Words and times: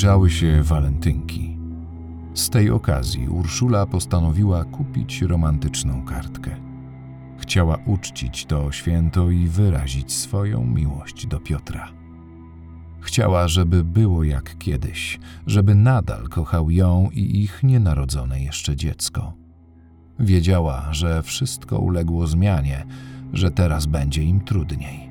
Zbliżały 0.00 0.30
się 0.30 0.62
walentynki. 0.62 1.56
Z 2.34 2.50
tej 2.50 2.70
okazji 2.70 3.28
Urszula 3.28 3.86
postanowiła 3.86 4.64
kupić 4.64 5.22
romantyczną 5.22 6.04
kartkę. 6.04 6.56
Chciała 7.38 7.78
uczcić 7.86 8.46
to 8.46 8.72
święto 8.72 9.30
i 9.30 9.48
wyrazić 9.48 10.12
swoją 10.12 10.64
miłość 10.64 11.26
do 11.26 11.40
Piotra. 11.40 11.92
Chciała, 13.00 13.48
żeby 13.48 13.84
było 13.84 14.24
jak 14.24 14.58
kiedyś, 14.58 15.20
żeby 15.46 15.74
nadal 15.74 16.28
kochał 16.28 16.70
ją 16.70 17.08
i 17.12 17.42
ich 17.42 17.62
nienarodzone 17.62 18.42
jeszcze 18.42 18.76
dziecko. 18.76 19.32
Wiedziała, 20.18 20.88
że 20.92 21.22
wszystko 21.22 21.78
uległo 21.78 22.26
zmianie, 22.26 22.86
że 23.32 23.50
teraz 23.50 23.86
będzie 23.86 24.22
im 24.22 24.40
trudniej. 24.40 25.09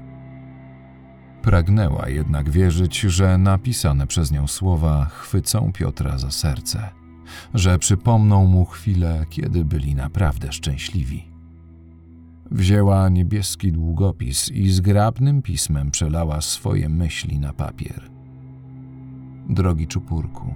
Pragnęła 1.41 2.09
jednak 2.09 2.49
wierzyć, 2.49 2.99
że 2.99 3.37
napisane 3.37 4.07
przez 4.07 4.31
nią 4.31 4.47
słowa 4.47 5.05
chwycą 5.05 5.71
Piotra 5.73 6.17
za 6.17 6.31
serce, 6.31 6.89
że 7.53 7.79
przypomną 7.79 8.45
mu 8.45 8.65
chwilę, 8.65 9.25
kiedy 9.29 9.65
byli 9.65 9.95
naprawdę 9.95 10.51
szczęśliwi. 10.51 11.29
Wzięła 12.51 13.09
niebieski 13.09 13.71
długopis 13.71 14.51
i 14.51 14.69
zgrabnym 14.69 15.41
pismem 15.41 15.91
przelała 15.91 16.41
swoje 16.41 16.89
myśli 16.89 17.39
na 17.39 17.53
papier. 17.53 18.09
Drogi 19.49 19.87
czupurku, 19.87 20.53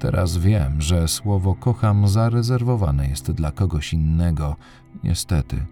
teraz 0.00 0.36
wiem, 0.38 0.82
że 0.82 1.08
słowo 1.08 1.54
kocham 1.54 2.08
zarezerwowane 2.08 3.08
jest 3.08 3.30
dla 3.30 3.52
kogoś 3.52 3.92
innego, 3.92 4.56
niestety, 5.04 5.66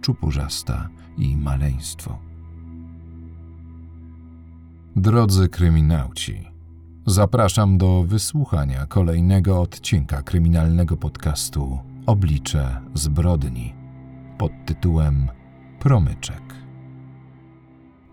czupurzasta 0.00 0.88
i 1.18 1.36
maleństwo. 1.36 2.27
Drodzy 5.00 5.48
kryminauci, 5.48 6.50
zapraszam 7.06 7.78
do 7.78 8.02
wysłuchania 8.02 8.86
kolejnego 8.86 9.60
odcinka 9.60 10.22
kryminalnego 10.22 10.96
podcastu 10.96 11.78
Oblicze 12.06 12.80
zbrodni 12.94 13.74
pod 14.38 14.52
tytułem 14.66 15.28
Promyczek. 15.80 16.42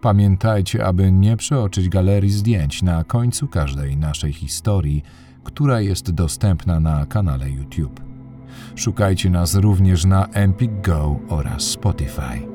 Pamiętajcie, 0.02 0.86
aby 0.86 1.12
nie 1.12 1.38
przeoczyć 1.38 1.90
galerii 1.90 2.32
zdjęć 2.32 2.82
na 2.82 3.04
końcu 3.04 3.48
każdej 3.48 3.98
naszej 3.98 4.34
historii, 4.34 5.04
która 5.44 5.82
jest 5.82 6.12
dostępna 6.12 6.80
na 6.80 7.06
kanale 7.06 7.50
YouTube. 7.50 8.02
Szukajcie 8.76 9.30
nas 9.30 9.56
również 9.56 10.06
na 10.06 10.28
Empik 10.28 10.82
Go 10.82 11.20
oraz 11.30 11.64
Spotify. 11.64 12.55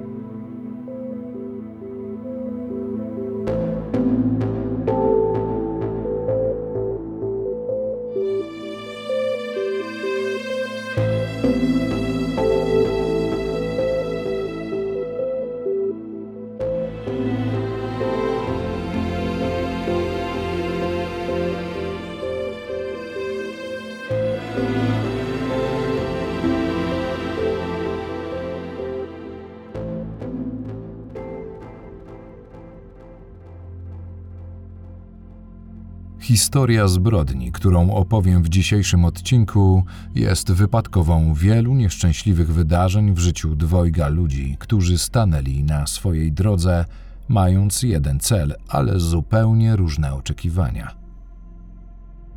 Historia 36.31 36.89
zbrodni, 36.89 37.53
którą 37.53 37.93
opowiem 37.93 38.43
w 38.43 38.49
dzisiejszym 38.49 39.05
odcinku, 39.05 39.85
jest 40.15 40.53
wypadkową 40.53 41.35
wielu 41.35 41.75
nieszczęśliwych 41.75 42.53
wydarzeń 42.53 43.15
w 43.15 43.19
życiu 43.19 43.57
dwojga 43.57 44.09
ludzi, 44.09 44.57
którzy 44.59 44.99
stanęli 44.99 45.65
na 45.65 45.87
swojej 45.87 46.33
drodze, 46.33 46.85
mając 47.29 47.83
jeden 47.83 48.21
cel, 48.21 48.55
ale 48.69 49.01
zupełnie 49.01 49.77
różne 49.77 50.15
oczekiwania. 50.15 50.95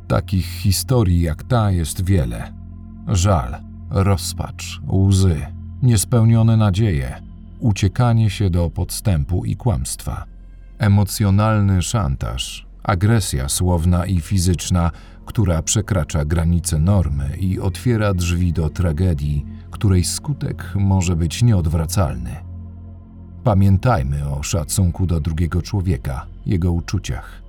Takich 0.08 0.46
historii 0.46 1.20
jak 1.20 1.42
ta 1.42 1.70
jest 1.70 2.04
wiele. 2.04 2.52
Żal, 3.08 3.56
rozpacz, 3.90 4.80
łzy, 4.92 5.46
niespełnione 5.82 6.56
nadzieje, 6.56 7.22
uciekanie 7.60 8.30
się 8.30 8.50
do 8.50 8.70
podstępu 8.70 9.44
i 9.44 9.56
kłamstwa, 9.56 10.24
emocjonalny 10.78 11.82
szantaż, 11.82 12.73
agresja 12.84 13.48
słowna 13.48 14.06
i 14.06 14.20
fizyczna, 14.20 14.90
która 15.24 15.62
przekracza 15.62 16.24
granice 16.24 16.78
normy 16.78 17.36
i 17.40 17.60
otwiera 17.60 18.14
drzwi 18.14 18.52
do 18.52 18.70
tragedii, 18.70 19.46
której 19.70 20.04
skutek 20.04 20.72
może 20.74 21.16
być 21.16 21.42
nieodwracalny. 21.42 22.36
Pamiętajmy 23.44 24.28
o 24.28 24.42
szacunku 24.42 25.06
do 25.06 25.20
drugiego 25.20 25.62
człowieka, 25.62 26.26
jego 26.46 26.72
uczuciach. 26.72 27.42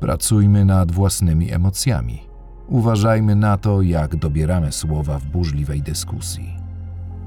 Pracujmy 0.00 0.64
nad 0.64 0.92
własnymi 0.92 1.52
emocjami. 1.52 2.22
Uważajmy 2.68 3.36
na 3.36 3.56
to, 3.56 3.82
jak 3.82 4.16
dobieramy 4.16 4.72
słowa 4.72 5.18
w 5.18 5.26
burzliwej 5.26 5.82
dyskusji. 5.82 6.56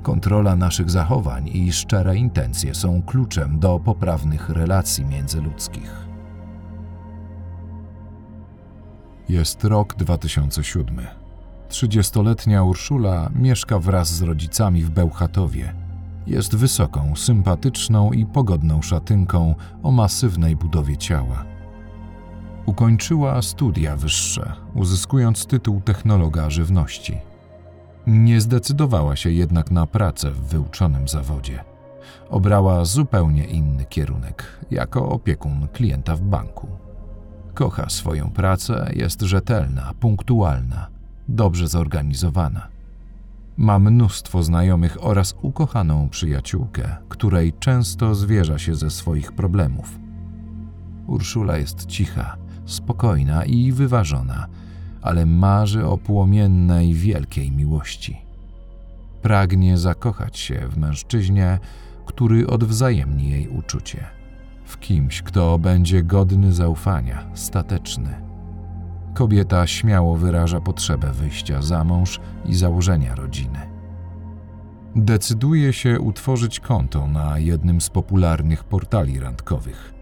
Kontrola 0.03 0.55
naszych 0.55 0.89
zachowań 0.89 1.49
i 1.53 1.71
szczere 1.71 2.17
intencje 2.17 2.75
są 2.75 3.01
kluczem 3.01 3.59
do 3.59 3.79
poprawnych 3.79 4.49
relacji 4.49 5.05
międzyludzkich. 5.05 6.10
Jest 9.29 9.63
rok 9.63 9.95
2007. 9.95 11.07
Trzydziestoletnia 11.69 12.63
Urszula 12.63 13.29
mieszka 13.35 13.79
wraz 13.79 14.13
z 14.13 14.21
rodzicami 14.21 14.83
w 14.83 14.89
Bełchatowie. 14.89 15.73
Jest 16.27 16.55
wysoką, 16.55 17.15
sympatyczną 17.15 18.11
i 18.11 18.25
pogodną 18.25 18.81
szatynką 18.81 19.55
o 19.83 19.91
masywnej 19.91 20.55
budowie 20.55 20.97
ciała. 20.97 21.45
Ukończyła 22.65 23.41
studia 23.41 23.95
wyższe, 23.95 24.53
uzyskując 24.73 25.45
tytuł 25.45 25.81
technologa 25.81 26.49
żywności. 26.49 27.17
Nie 28.07 28.41
zdecydowała 28.41 29.15
się 29.15 29.31
jednak 29.31 29.71
na 29.71 29.87
pracę 29.87 30.31
w 30.31 30.41
wyuczonym 30.41 31.07
zawodzie. 31.07 31.63
Obrała 32.29 32.85
zupełnie 32.85 33.45
inny 33.45 33.85
kierunek, 33.85 34.65
jako 34.71 35.09
opiekun 35.09 35.67
klienta 35.73 36.15
w 36.15 36.21
banku. 36.21 36.80
Kocha 37.53 37.89
swoją 37.89 38.29
pracę, 38.29 38.91
jest 38.95 39.21
rzetelna, 39.21 39.93
punktualna, 39.99 40.87
dobrze 41.27 41.67
zorganizowana. 41.67 42.67
Ma 43.57 43.79
mnóstwo 43.79 44.43
znajomych 44.43 45.05
oraz 45.05 45.35
ukochaną 45.41 46.09
przyjaciółkę, 46.09 46.97
której 47.09 47.53
często 47.59 48.15
zwierza 48.15 48.59
się 48.59 48.75
ze 48.75 48.89
swoich 48.89 49.31
problemów. 49.31 49.99
Urszula 51.07 51.57
jest 51.57 51.85
cicha, 51.85 52.37
spokojna 52.65 53.45
i 53.45 53.71
wyważona, 53.71 54.47
ale 55.01 55.25
marzy 55.25 55.85
o 55.85 55.97
płomiennej, 55.97 56.93
wielkiej 56.93 57.51
miłości. 57.51 58.21
Pragnie 59.21 59.77
zakochać 59.77 60.39
się 60.39 60.67
w 60.67 60.77
mężczyźnie, 60.77 61.59
który 62.05 62.47
odwzajemni 62.47 63.29
jej 63.29 63.47
uczucie 63.47 64.20
w 64.71 64.79
kimś, 64.79 65.21
kto 65.21 65.59
będzie 65.59 66.03
godny 66.03 66.53
zaufania, 66.53 67.23
stateczny. 67.33 68.21
Kobieta 69.13 69.67
śmiało 69.67 70.17
wyraża 70.17 70.61
potrzebę 70.61 71.11
wyjścia 71.13 71.61
za 71.61 71.83
mąż 71.83 72.19
i 72.45 72.55
założenia 72.55 73.15
rodziny. 73.15 73.59
Decyduje 74.95 75.73
się 75.73 75.99
utworzyć 75.99 76.59
konto 76.59 77.07
na 77.07 77.39
jednym 77.39 77.81
z 77.81 77.89
popularnych 77.89 78.63
portali 78.63 79.19
randkowych. 79.19 79.93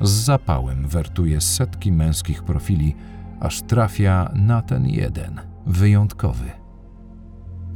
Z 0.00 0.10
zapałem 0.10 0.88
wertuje 0.88 1.40
setki 1.40 1.92
męskich 1.92 2.42
profili, 2.42 2.96
aż 3.40 3.62
trafia 3.62 4.30
na 4.34 4.62
ten 4.62 4.86
jeden, 4.86 5.40
wyjątkowy. 5.66 6.63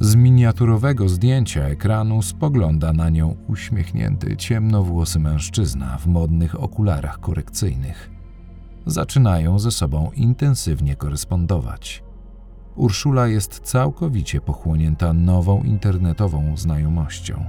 Z 0.00 0.14
miniaturowego 0.14 1.08
zdjęcia 1.08 1.64
ekranu 1.64 2.22
spogląda 2.22 2.92
na 2.92 3.10
nią 3.10 3.36
uśmiechnięty, 3.48 4.36
ciemnowłosy 4.36 5.18
mężczyzna 5.18 5.98
w 5.98 6.06
modnych 6.06 6.62
okularach 6.62 7.20
korekcyjnych. 7.20 8.10
Zaczynają 8.86 9.58
ze 9.58 9.70
sobą 9.70 10.10
intensywnie 10.14 10.96
korespondować. 10.96 12.02
Urszula 12.76 13.26
jest 13.26 13.60
całkowicie 13.60 14.40
pochłonięta 14.40 15.12
nową 15.12 15.62
internetową 15.62 16.56
znajomością. 16.56 17.44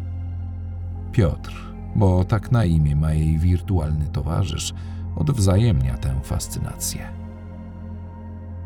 Piotr, 1.11 1.53
bo 1.95 2.23
tak 2.23 2.51
na 2.51 2.65
imię 2.65 2.95
ma 2.95 3.13
jej 3.13 3.37
wirtualny 3.37 4.07
towarzysz, 4.07 4.73
odwzajemnia 5.15 5.97
tę 5.97 6.19
fascynację. 6.23 7.18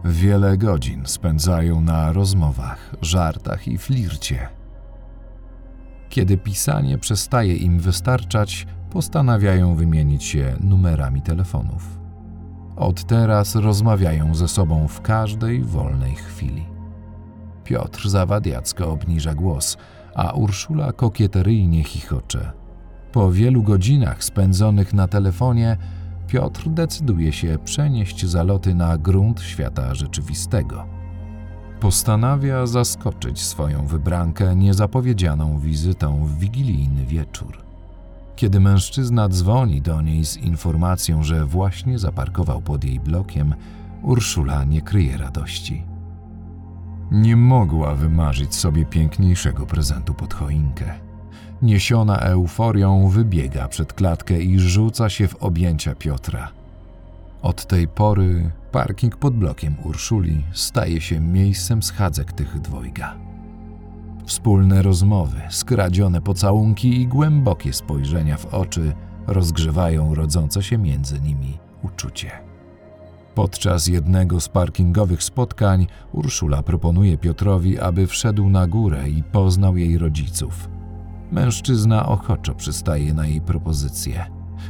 Wiele 0.05 0.57
godzin 0.57 1.01
spędzają 1.05 1.81
na 1.81 2.11
rozmowach, 2.11 2.95
żartach 3.01 3.67
i 3.67 3.77
flircie. 3.77 4.47
Kiedy 6.09 6.37
pisanie 6.37 6.97
przestaje 6.97 7.55
im 7.55 7.79
wystarczać, 7.79 8.67
postanawiają 8.89 9.75
wymienić 9.75 10.23
się 10.23 10.55
numerami 10.59 11.21
telefonów. 11.21 11.99
Od 12.75 13.03
teraz 13.03 13.55
rozmawiają 13.55 14.35
ze 14.35 14.47
sobą 14.47 14.87
w 14.87 15.01
każdej 15.01 15.63
wolnej 15.63 16.15
chwili. 16.15 16.65
Piotr 17.63 18.09
zawadiacko 18.09 18.91
obniża 18.91 19.33
głos, 19.33 19.77
a 20.15 20.31
Urszula 20.31 20.91
kokieteryjnie 20.91 21.83
chichocze. 21.83 22.51
Po 23.11 23.31
wielu 23.31 23.63
godzinach 23.63 24.23
spędzonych 24.23 24.93
na 24.93 25.07
telefonie, 25.07 25.77
Piotr 26.33 26.69
decyduje 26.69 27.33
się 27.33 27.57
przenieść 27.65 28.25
zaloty 28.25 28.75
na 28.75 28.97
grunt 28.97 29.41
świata 29.41 29.95
rzeczywistego. 29.95 30.85
Postanawia 31.79 32.65
zaskoczyć 32.65 33.41
swoją 33.41 33.87
wybrankę 33.87 34.55
niezapowiedzianą 34.55 35.59
wizytą 35.59 36.25
w 36.25 36.39
wigilijny 36.39 37.05
wieczór. 37.05 37.57
Kiedy 38.35 38.59
mężczyzna 38.59 39.29
dzwoni 39.29 39.81
do 39.81 40.01
niej 40.01 40.25
z 40.25 40.37
informacją, 40.37 41.23
że 41.23 41.45
właśnie 41.45 41.99
zaparkował 41.99 42.61
pod 42.61 42.83
jej 42.83 42.99
blokiem, 42.99 43.55
Urszula 44.01 44.63
nie 44.63 44.81
kryje 44.81 45.17
radości. 45.17 45.83
Nie 47.11 47.35
mogła 47.35 47.95
wymarzyć 47.95 48.55
sobie 48.55 48.85
piękniejszego 48.85 49.65
prezentu 49.65 50.13
pod 50.13 50.33
choinkę. 50.33 50.93
Niesiona 51.63 52.19
euforią 52.19 53.07
wybiega 53.07 53.67
przed 53.67 53.93
klatkę 53.93 54.41
i 54.41 54.59
rzuca 54.59 55.09
się 55.09 55.27
w 55.27 55.35
objęcia 55.35 55.95
Piotra. 55.95 56.51
Od 57.41 57.65
tej 57.65 57.87
pory 57.87 58.51
parking 58.71 59.17
pod 59.17 59.35
blokiem 59.35 59.75
Urszuli 59.83 60.43
staje 60.53 61.01
się 61.01 61.19
miejscem 61.19 61.83
schadzek 61.83 62.33
tych 62.33 62.61
dwojga. 62.61 63.15
Wspólne 64.25 64.81
rozmowy, 64.81 65.41
skradzione 65.49 66.21
pocałunki 66.21 67.01
i 67.01 67.07
głębokie 67.07 67.73
spojrzenia 67.73 68.37
w 68.37 68.45
oczy 68.45 68.93
rozgrzewają 69.27 70.15
rodzące 70.15 70.63
się 70.63 70.77
między 70.77 71.21
nimi 71.21 71.57
uczucie. 71.83 72.31
Podczas 73.35 73.87
jednego 73.87 74.41
z 74.41 74.49
parkingowych 74.49 75.23
spotkań 75.23 75.87
Urszula 76.11 76.63
proponuje 76.63 77.17
Piotrowi, 77.17 77.79
aby 77.79 78.07
wszedł 78.07 78.49
na 78.49 78.67
górę 78.67 79.09
i 79.09 79.23
poznał 79.23 79.77
jej 79.77 79.97
rodziców. 79.97 80.69
Mężczyzna 81.33 82.05
ochoczo 82.05 82.55
przystaje 82.55 83.13
na 83.13 83.27
jej 83.27 83.41
propozycję. 83.41 84.25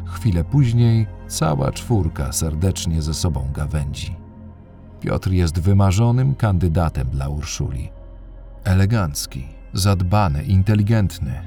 Chwilę 0.06 0.44
później 0.44 1.07
cała 1.27 1.71
czwórka 1.71 2.31
serdecznie 2.31 3.01
ze 3.01 3.13
sobą 3.13 3.48
gawędzi. 3.54 4.15
Piotr 5.01 5.31
jest 5.31 5.60
wymarzonym 5.60 6.36
kandydatem 6.36 7.07
dla 7.07 7.30
Urszuli. 7.30 7.89
Elegancki, 8.63 9.45
zadbany, 9.74 10.44
inteligentny. 10.44 11.42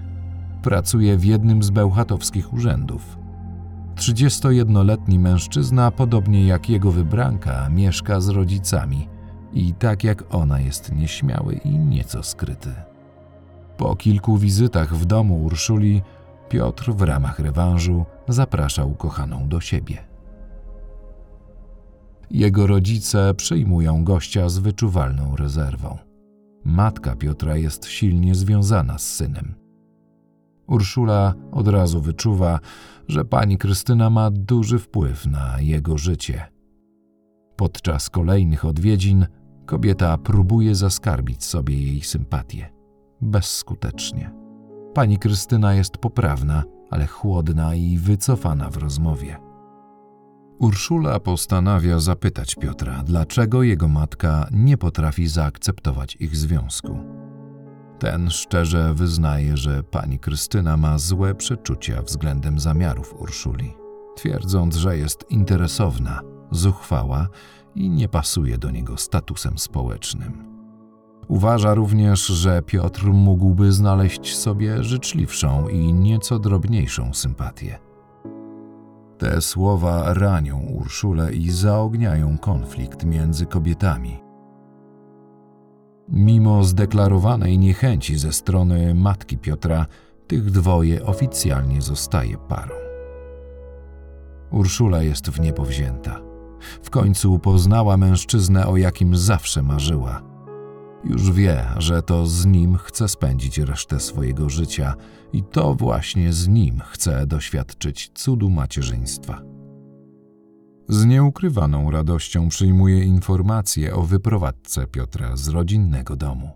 Pracuje 0.62 1.16
w 1.16 1.24
jednym 1.24 1.62
z 1.62 1.70
bełchatowskich 1.70 2.52
urzędów. 2.52 3.18
31-letni 3.94 5.18
mężczyzna, 5.18 5.90
podobnie 5.90 6.46
jak 6.46 6.70
jego 6.70 6.92
wybranka, 6.92 7.68
mieszka 7.68 8.20
z 8.20 8.28
rodzicami 8.28 9.08
i 9.52 9.74
tak 9.74 10.04
jak 10.04 10.34
ona 10.34 10.60
jest 10.60 10.92
nieśmiały 10.92 11.54
i 11.54 11.78
nieco 11.78 12.22
skryty. 12.22 12.95
Po 13.76 13.96
kilku 13.96 14.37
wizytach 14.37 14.94
w 14.94 15.05
domu 15.05 15.44
Urszuli, 15.44 16.02
Piotr 16.49 16.93
w 16.93 17.02
ramach 17.02 17.38
rewanżu 17.38 18.05
zapraszał 18.28 18.94
kochaną 18.94 19.49
do 19.49 19.61
siebie. 19.61 20.05
Jego 22.31 22.67
rodzice 22.67 23.34
przyjmują 23.34 24.05
gościa 24.05 24.49
z 24.49 24.58
wyczuwalną 24.58 25.37
rezerwą. 25.37 25.99
Matka 26.64 27.17
Piotra 27.17 27.56
jest 27.56 27.87
silnie 27.87 28.34
związana 28.34 28.99
z 28.99 29.14
synem. 29.14 29.55
Urszula 30.67 31.34
od 31.52 31.69
razu 31.69 32.00
wyczuwa, 32.00 32.61
że 33.08 33.25
pani 33.25 33.58
Krystyna 33.58 34.11
ma 34.11 34.31
duży 34.31 34.78
wpływ 34.78 35.26
na 35.26 35.61
jego 35.61 35.99
życie. 35.99 36.46
Podczas 37.56 38.11
kolejnych 38.11 38.64
odwiedzin 38.64 39.26
kobieta 39.67 40.19
próbuje 40.19 40.75
zaskarbić 40.75 41.44
sobie 41.44 41.82
jej 41.82 42.00
sympatię. 42.00 42.75
Bezskutecznie. 43.20 44.30
Pani 44.94 45.18
Krystyna 45.18 45.74
jest 45.74 45.98
poprawna, 45.98 46.64
ale 46.90 47.06
chłodna 47.06 47.74
i 47.74 47.98
wycofana 47.98 48.70
w 48.70 48.76
rozmowie. 48.76 49.38
Urszula 50.58 51.20
postanawia 51.20 51.98
zapytać 51.98 52.54
Piotra, 52.54 53.02
dlaczego 53.02 53.62
jego 53.62 53.88
matka 53.88 54.46
nie 54.50 54.78
potrafi 54.78 55.28
zaakceptować 55.28 56.16
ich 56.20 56.36
związku. 56.36 56.98
Ten 57.98 58.30
szczerze 58.30 58.94
wyznaje, 58.94 59.56
że 59.56 59.82
pani 59.82 60.18
Krystyna 60.18 60.76
ma 60.76 60.98
złe 60.98 61.34
przeczucia 61.34 62.02
względem 62.02 62.58
zamiarów 62.60 63.14
Urszuli, 63.20 63.74
twierdząc, 64.16 64.76
że 64.76 64.98
jest 64.98 65.24
interesowna, 65.30 66.20
zuchwała 66.50 67.28
i 67.74 67.90
nie 67.90 68.08
pasuje 68.08 68.58
do 68.58 68.70
niego 68.70 68.96
statusem 68.96 69.58
społecznym. 69.58 70.56
Uważa 71.28 71.75
również, 71.75 72.26
że 72.26 72.62
Piotr 72.62 73.05
mógłby 73.05 73.73
znaleźć 73.73 74.37
sobie 74.37 74.84
życzliwszą 74.84 75.69
i 75.69 75.93
nieco 75.93 76.38
drobniejszą 76.38 77.14
sympatię. 77.14 77.78
Te 79.19 79.40
słowa 79.40 80.14
ranią 80.14 80.61
Urszulę 80.61 81.32
i 81.32 81.50
zaogniają 81.50 82.38
konflikt 82.38 83.05
między 83.05 83.46
kobietami. 83.46 84.20
Mimo 86.08 86.64
zdeklarowanej 86.64 87.58
niechęci 87.58 88.19
ze 88.19 88.32
strony 88.32 88.94
matki 88.94 89.38
Piotra, 89.38 89.87
tych 90.26 90.50
dwoje 90.50 91.06
oficjalnie 91.06 91.82
zostaje 91.82 92.37
parą. 92.38 92.75
Urszula 94.50 95.02
jest 95.02 95.31
w 95.31 95.40
niebo 95.40 95.64
wzięta. 95.64 96.20
W 96.82 96.90
końcu 96.90 97.38
poznała 97.38 97.96
mężczyznę, 97.96 98.67
o 98.67 98.76
jakim 98.76 99.17
zawsze 99.17 99.62
marzyła. 99.62 100.36
Już 101.11 101.32
wie, 101.32 101.64
że 101.76 102.03
to 102.03 102.26
z 102.26 102.47
nim 102.47 102.76
chce 102.76 103.08
spędzić 103.08 103.58
resztę 103.58 104.00
swojego 104.00 104.49
życia 104.49 104.94
i 105.32 105.43
to 105.43 105.75
właśnie 105.75 106.32
z 106.32 106.49
nim 106.49 106.81
chce 106.81 107.26
doświadczyć 107.26 108.11
cudu 108.14 108.50
macierzyństwa. 108.50 109.42
Z 110.88 111.04
nieukrywaną 111.04 111.90
radością 111.90 112.49
przyjmuje 112.49 113.04
informacje 113.04 113.95
o 113.95 114.02
wyprowadzce 114.02 114.87
Piotra 114.87 115.37
z 115.37 115.49
rodzinnego 115.49 116.16
domu. 116.16 116.50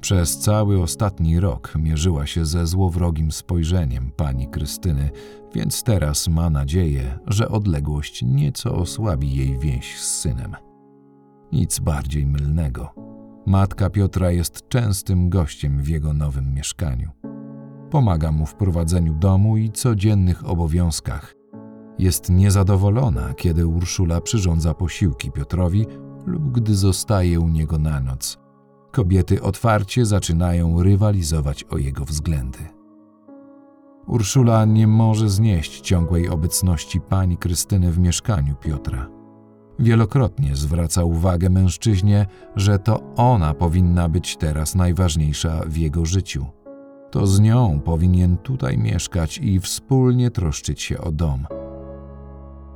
Przez 0.00 0.38
cały 0.38 0.82
ostatni 0.82 1.40
rok 1.40 1.72
mierzyła 1.76 2.26
się 2.26 2.46
ze 2.46 2.66
złowrogim 2.66 3.32
spojrzeniem 3.32 4.10
pani 4.16 4.48
Krystyny, 4.48 5.10
więc 5.54 5.82
teraz 5.82 6.28
ma 6.28 6.50
nadzieję, 6.50 7.18
że 7.26 7.48
odległość 7.48 8.22
nieco 8.22 8.74
osłabi 8.74 9.36
jej 9.36 9.58
więź 9.58 10.00
z 10.00 10.20
synem. 10.20 10.56
Nic 11.52 11.78
bardziej 11.78 12.26
mylnego. 12.26 13.11
Matka 13.46 13.90
Piotra 13.90 14.30
jest 14.30 14.68
częstym 14.68 15.28
gościem 15.28 15.82
w 15.82 15.88
jego 15.88 16.12
nowym 16.12 16.54
mieszkaniu. 16.54 17.10
Pomaga 17.90 18.32
mu 18.32 18.46
w 18.46 18.54
prowadzeniu 18.54 19.14
domu 19.14 19.56
i 19.56 19.70
codziennych 19.70 20.48
obowiązkach. 20.48 21.34
Jest 21.98 22.30
niezadowolona, 22.30 23.34
kiedy 23.34 23.66
Urszula 23.66 24.20
przyrządza 24.20 24.74
posiłki 24.74 25.30
Piotrowi 25.30 25.86
lub 26.26 26.52
gdy 26.52 26.74
zostaje 26.74 27.40
u 27.40 27.48
niego 27.48 27.78
na 27.78 28.00
noc. 28.00 28.38
Kobiety 28.92 29.42
otwarcie 29.42 30.06
zaczynają 30.06 30.82
rywalizować 30.82 31.64
o 31.64 31.78
jego 31.78 32.04
względy. 32.04 32.58
Urszula 34.06 34.64
nie 34.64 34.86
może 34.86 35.28
znieść 35.28 35.80
ciągłej 35.80 36.28
obecności 36.28 37.00
pani 37.00 37.36
Krystyny 37.36 37.92
w 37.92 37.98
mieszkaniu 37.98 38.54
Piotra. 38.54 39.21
Wielokrotnie 39.78 40.56
zwraca 40.56 41.04
uwagę 41.04 41.50
mężczyźnie, 41.50 42.26
że 42.56 42.78
to 42.78 43.00
ona 43.16 43.54
powinna 43.54 44.08
być 44.08 44.36
teraz 44.36 44.74
najważniejsza 44.74 45.60
w 45.66 45.76
jego 45.76 46.04
życiu. 46.04 46.46
To 47.10 47.26
z 47.26 47.40
nią 47.40 47.80
powinien 47.80 48.36
tutaj 48.36 48.78
mieszkać 48.78 49.38
i 49.38 49.60
wspólnie 49.60 50.30
troszczyć 50.30 50.82
się 50.82 50.98
o 50.98 51.12
dom. 51.12 51.46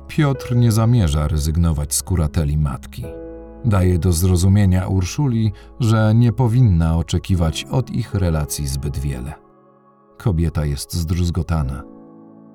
Piotr 0.07 0.55
nie 0.55 0.71
zamierza 0.71 1.27
rezygnować 1.27 1.93
z 1.93 2.03
kurateli 2.03 2.57
matki. 2.57 3.03
Daje 3.65 3.99
do 3.99 4.11
zrozumienia 4.11 4.87
Urszuli, 4.87 5.51
że 5.79 6.15
nie 6.15 6.31
powinna 6.31 6.97
oczekiwać 6.97 7.65
od 7.71 7.91
ich 7.91 8.13
relacji 8.13 8.67
zbyt 8.67 8.97
wiele. 8.97 9.33
Kobieta 10.17 10.65
jest 10.65 10.93
zdruzgotana. 10.93 11.83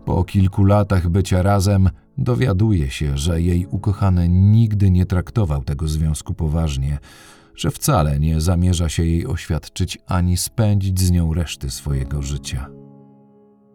Po 0.05 0.25
kilku 0.25 0.65
latach 0.65 1.09
bycia 1.09 1.43
razem 1.43 1.91
dowiaduje 2.19 2.91
się, 2.91 3.19
że 3.19 3.43
jej 3.43 3.67
ukochany 3.67 4.29
nigdy 4.29 4.91
nie 4.91 5.07
traktował 5.07 5.65
tego 5.65 5.89
związku 5.89 6.35
poważnie, 6.35 6.99
że 7.55 7.71
wcale 7.71 8.21
nie 8.21 8.41
zamierza 8.41 8.89
się 8.89 9.05
jej 9.05 9.27
oświadczyć 9.27 9.99
ani 10.07 10.37
spędzić 10.37 11.01
z 11.01 11.11
nią 11.11 11.35
reszty 11.35 11.71
swojego 11.71 12.23
życia. 12.23 12.71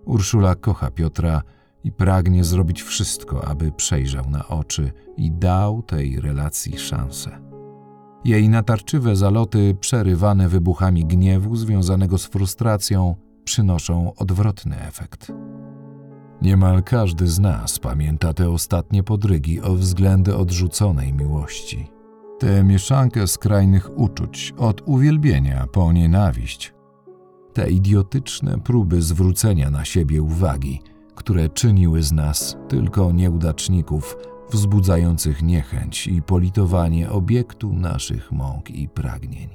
Urszula 0.06 0.56
kocha 0.56 0.92
Piotra 0.92 1.42
i 1.84 1.92
pragnie 1.92 2.44
zrobić 2.44 2.82
wszystko, 2.82 3.48
aby 3.48 3.72
przejrzał 3.72 4.30
na 4.30 4.48
oczy 4.48 4.92
i 5.18 5.32
dał 5.32 5.82
tej 5.82 6.22
relacji 6.22 6.78
szansę. 6.80 7.40
Jej 8.26 8.50
natarczywe 8.50 9.16
zaloty, 9.16 9.78
przerywane 9.80 10.50
wybuchami 10.50 11.06
gniewu 11.06 11.56
związanego 11.56 12.18
z 12.18 12.26
frustracją, 12.26 13.16
przynoszą 13.44 14.14
odwrotny 14.16 14.82
efekt. 14.82 15.32
Niemal 16.42 16.84
każdy 16.84 17.28
z 17.28 17.40
nas 17.40 17.80
pamięta 17.80 18.34
te 18.34 18.50
ostatnie 18.50 19.04
podrygi 19.04 19.62
o 19.62 19.74
względy 19.74 20.36
odrzuconej 20.36 21.14
miłości. 21.14 21.88
Tę 22.40 22.64
mieszankę 22.64 23.28
skrajnych 23.28 23.98
uczuć, 23.98 24.54
od 24.58 24.82
uwielbienia 24.86 25.68
po 25.72 25.94
nienawiść. 25.94 26.74
Te 27.54 27.70
idiotyczne 27.70 28.60
próby 28.60 29.02
zwrócenia 29.02 29.70
na 29.70 29.86
siebie 29.86 30.22
uwagi, 30.22 30.82
które 31.16 31.50
czyniły 31.50 32.04
z 32.04 32.12
nas 32.12 32.58
tylko 32.68 33.12
nieudaczników 33.12 34.18
wzbudzających 34.52 35.44
niechęć 35.44 36.08
i 36.08 36.22
politowanie 36.22 37.10
obiektu 37.10 37.74
naszych 37.74 38.32
mąk 38.32 38.70
i 38.70 38.90
pragnień. 38.90 39.50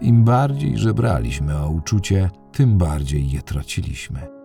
Im 0.00 0.24
bardziej 0.24 0.78
żebraliśmy 0.78 1.56
o 1.56 1.68
uczucie, 1.70 2.30
tym 2.52 2.78
bardziej 2.78 3.30
je 3.30 3.42
traciliśmy. 3.42 4.37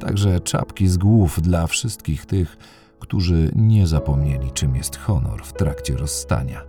Także 0.00 0.40
czapki 0.40 0.88
z 0.88 0.98
głów 0.98 1.42
dla 1.42 1.66
wszystkich 1.66 2.26
tych, 2.26 2.56
którzy 2.98 3.50
nie 3.56 3.86
zapomnieli, 3.86 4.52
czym 4.52 4.76
jest 4.76 4.96
honor 4.96 5.42
w 5.44 5.52
trakcie 5.52 5.96
rozstania. 5.96 6.62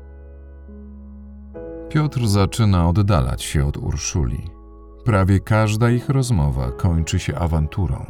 Piotr 1.89 2.27
zaczyna 2.27 2.89
oddalać 2.89 3.43
się 3.43 3.65
od 3.65 3.77
Urszuli. 3.77 4.49
Prawie 5.05 5.39
każda 5.39 5.89
ich 5.89 6.09
rozmowa 6.09 6.71
kończy 6.71 7.19
się 7.19 7.35
awanturą. 7.35 8.05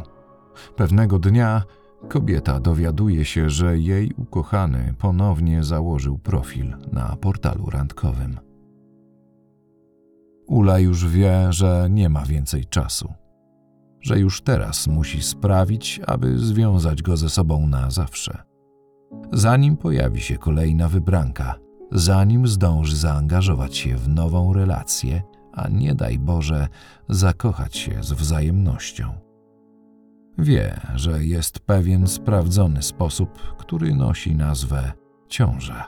Pewnego 0.76 1.20
dnia 1.20 1.64
kobieta 2.08 2.60
dowiaduje 2.60 3.26
się, 3.26 3.50
że 3.50 3.80
jej 3.80 4.12
ukochany 4.18 4.94
ponownie 4.98 5.64
założył 5.64 6.18
profil 6.18 6.76
na 6.92 7.16
portalu 7.16 7.70
randkowym. 7.70 8.40
Ula 10.48 10.80
już 10.80 11.08
wie, 11.08 11.48
że 11.50 11.88
nie 11.90 12.10
ma 12.10 12.26
więcej 12.26 12.66
czasu, 12.66 13.14
że 14.02 14.20
już 14.20 14.42
teraz 14.42 14.88
musi 14.88 15.22
sprawić, 15.22 16.02
aby 16.08 16.40
związać 16.40 17.02
go 17.02 17.18
ze 17.18 17.30
sobą 17.30 17.68
na 17.68 17.92
zawsze. 17.92 18.44
Zanim 19.34 19.78
pojawi 19.78 20.22
się 20.22 20.38
kolejna 20.38 20.90
wybranka, 20.90 21.56
zanim 21.92 22.48
zdąży 22.48 22.96
zaangażować 22.96 23.78
się 23.78 23.98
w 23.98 24.10
nową 24.10 24.54
relację, 24.54 25.22
a 25.54 25.68
nie 25.68 25.96
daj 25.96 26.20
Boże 26.20 26.68
zakochać 27.10 27.78
się 27.78 28.04
z 28.04 28.14
wzajemnością. 28.14 29.14
Wie, 30.38 30.82
że 30.96 31.26
jest 31.26 31.60
pewien 31.60 32.08
sprawdzony 32.08 32.82
sposób, 32.82 33.40
który 33.58 33.96
nosi 33.96 34.36
nazwę 34.36 34.92
ciąża. 35.28 35.88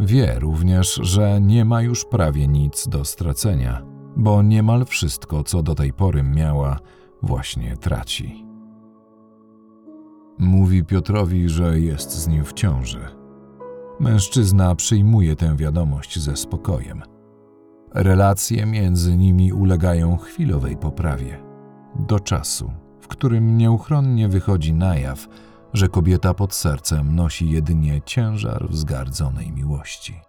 Wie 0.00 0.38
również, 0.38 0.94
że 1.02 1.40
nie 1.40 1.64
ma 1.64 1.82
już 1.82 2.04
prawie 2.04 2.48
nic 2.48 2.88
do 2.88 3.04
stracenia, 3.04 3.93
bo 4.16 4.42
niemal 4.42 4.84
wszystko, 4.84 5.44
co 5.44 5.62
do 5.62 5.74
tej 5.74 5.92
pory 5.92 6.22
miała, 6.22 6.78
właśnie 7.22 7.76
traci. 7.76 8.44
Mówi 10.38 10.84
Piotrowi, 10.84 11.48
że 11.48 11.80
jest 11.80 12.10
z 12.10 12.28
nim 12.28 12.44
w 12.44 12.52
ciąży. 12.52 13.00
Mężczyzna 14.00 14.74
przyjmuje 14.74 15.36
tę 15.36 15.56
wiadomość 15.56 16.18
ze 16.18 16.36
spokojem. 16.36 17.02
Relacje 17.94 18.66
między 18.66 19.16
nimi 19.16 19.52
ulegają 19.52 20.16
chwilowej 20.16 20.76
poprawie. 20.76 21.44
Do 21.98 22.20
czasu, 22.20 22.72
w 23.00 23.08
którym 23.08 23.56
nieuchronnie 23.56 24.28
wychodzi 24.28 24.74
na 24.74 24.96
jaw, 24.96 25.28
że 25.72 25.88
kobieta 25.88 26.34
pod 26.34 26.54
sercem 26.54 27.16
nosi 27.16 27.50
jedynie 27.50 28.00
ciężar 28.02 28.68
wzgardzonej 28.70 29.52
miłości. 29.52 30.20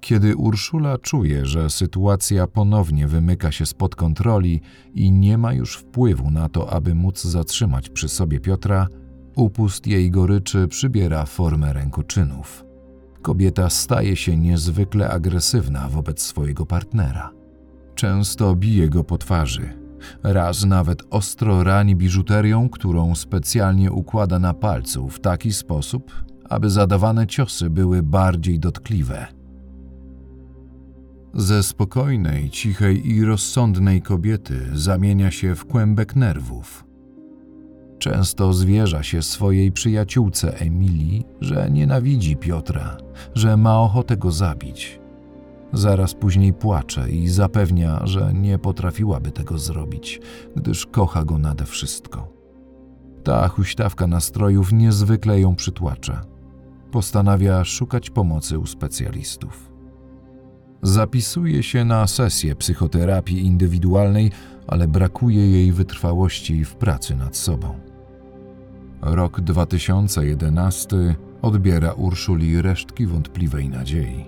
Kiedy 0.00 0.36
Urszula 0.36 0.98
czuje, 0.98 1.46
że 1.46 1.70
sytuacja 1.70 2.46
ponownie 2.46 3.08
wymyka 3.08 3.52
się 3.52 3.66
spod 3.66 3.96
kontroli 3.96 4.60
i 4.94 5.12
nie 5.12 5.38
ma 5.38 5.52
już 5.52 5.76
wpływu 5.76 6.30
na 6.30 6.48
to, 6.48 6.70
aby 6.70 6.94
móc 6.94 7.22
zatrzymać 7.24 7.88
przy 7.88 8.08
sobie 8.08 8.40
Piotra, 8.40 8.86
upust 9.36 9.86
jej 9.86 10.10
goryczy 10.10 10.68
przybiera 10.68 11.26
formę 11.26 11.72
rękoczynów. 11.72 12.64
Kobieta 13.22 13.70
staje 13.70 14.16
się 14.16 14.36
niezwykle 14.36 15.10
agresywna 15.10 15.88
wobec 15.88 16.22
swojego 16.22 16.66
partnera. 16.66 17.32
Często 17.94 18.54
bije 18.54 18.88
go 18.88 19.04
po 19.04 19.18
twarzy, 19.18 19.88
Raz 20.22 20.64
nawet 20.64 21.02
ostro 21.10 21.64
rani 21.64 21.96
biżuterią, 21.96 22.68
którą 22.68 23.14
specjalnie 23.14 23.92
układa 23.92 24.38
na 24.38 24.54
palcu 24.54 25.08
w 25.08 25.20
taki 25.20 25.52
sposób, 25.52 26.12
aby 26.48 26.70
zadawane 26.70 27.26
ciosy 27.26 27.70
były 27.70 28.02
bardziej 28.02 28.60
dotkliwe. 28.60 29.37
Ze 31.34 31.62
spokojnej, 31.62 32.50
cichej 32.50 33.08
i 33.08 33.24
rozsądnej 33.24 34.02
kobiety 34.02 34.60
zamienia 34.72 35.30
się 35.30 35.54
w 35.54 35.64
kłębek 35.64 36.16
nerwów. 36.16 36.84
Często 37.98 38.52
zwierza 38.52 39.02
się 39.02 39.22
swojej 39.22 39.72
przyjaciółce 39.72 40.58
Emilii, 40.60 41.24
że 41.40 41.70
nienawidzi 41.70 42.36
Piotra, 42.36 42.96
że 43.34 43.56
ma 43.56 43.80
ochotę 43.80 44.16
go 44.16 44.32
zabić 44.32 45.00
Zaraz 45.72 46.14
później 46.14 46.52
płacze 46.52 47.10
i 47.10 47.28
zapewnia, 47.28 48.00
że 48.04 48.32
nie 48.34 48.58
potrafiłaby 48.58 49.30
tego 49.30 49.58
zrobić, 49.58 50.20
gdyż 50.56 50.86
kocha 50.86 51.24
go 51.24 51.38
nade 51.38 51.66
wszystko. 51.66 52.32
Ta 53.24 53.48
huśtawka 53.48 54.06
nastrojów 54.06 54.72
niezwykle 54.72 55.40
ją 55.40 55.56
przytłacza. 55.56 56.20
Postanawia 56.90 57.64
szukać 57.64 58.10
pomocy 58.10 58.58
u 58.58 58.66
specjalistów. 58.66 59.67
Zapisuje 60.82 61.62
się 61.62 61.84
na 61.84 62.06
sesję 62.06 62.56
psychoterapii 62.56 63.46
indywidualnej, 63.46 64.30
ale 64.66 64.88
brakuje 64.88 65.50
jej 65.50 65.72
wytrwałości 65.72 66.64
w 66.64 66.74
pracy 66.74 67.16
nad 67.16 67.36
sobą. 67.36 67.74
Rok 69.02 69.40
2011 69.40 71.16
odbiera 71.42 71.92
Urszuli 71.92 72.62
resztki 72.62 73.06
wątpliwej 73.06 73.68
nadziei. 73.68 74.26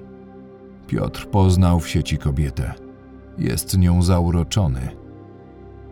Piotr 0.86 1.26
poznał 1.26 1.80
w 1.80 1.88
sieci 1.88 2.18
kobietę. 2.18 2.74
Jest 3.38 3.78
nią 3.78 4.02
zauroczony. 4.02 4.88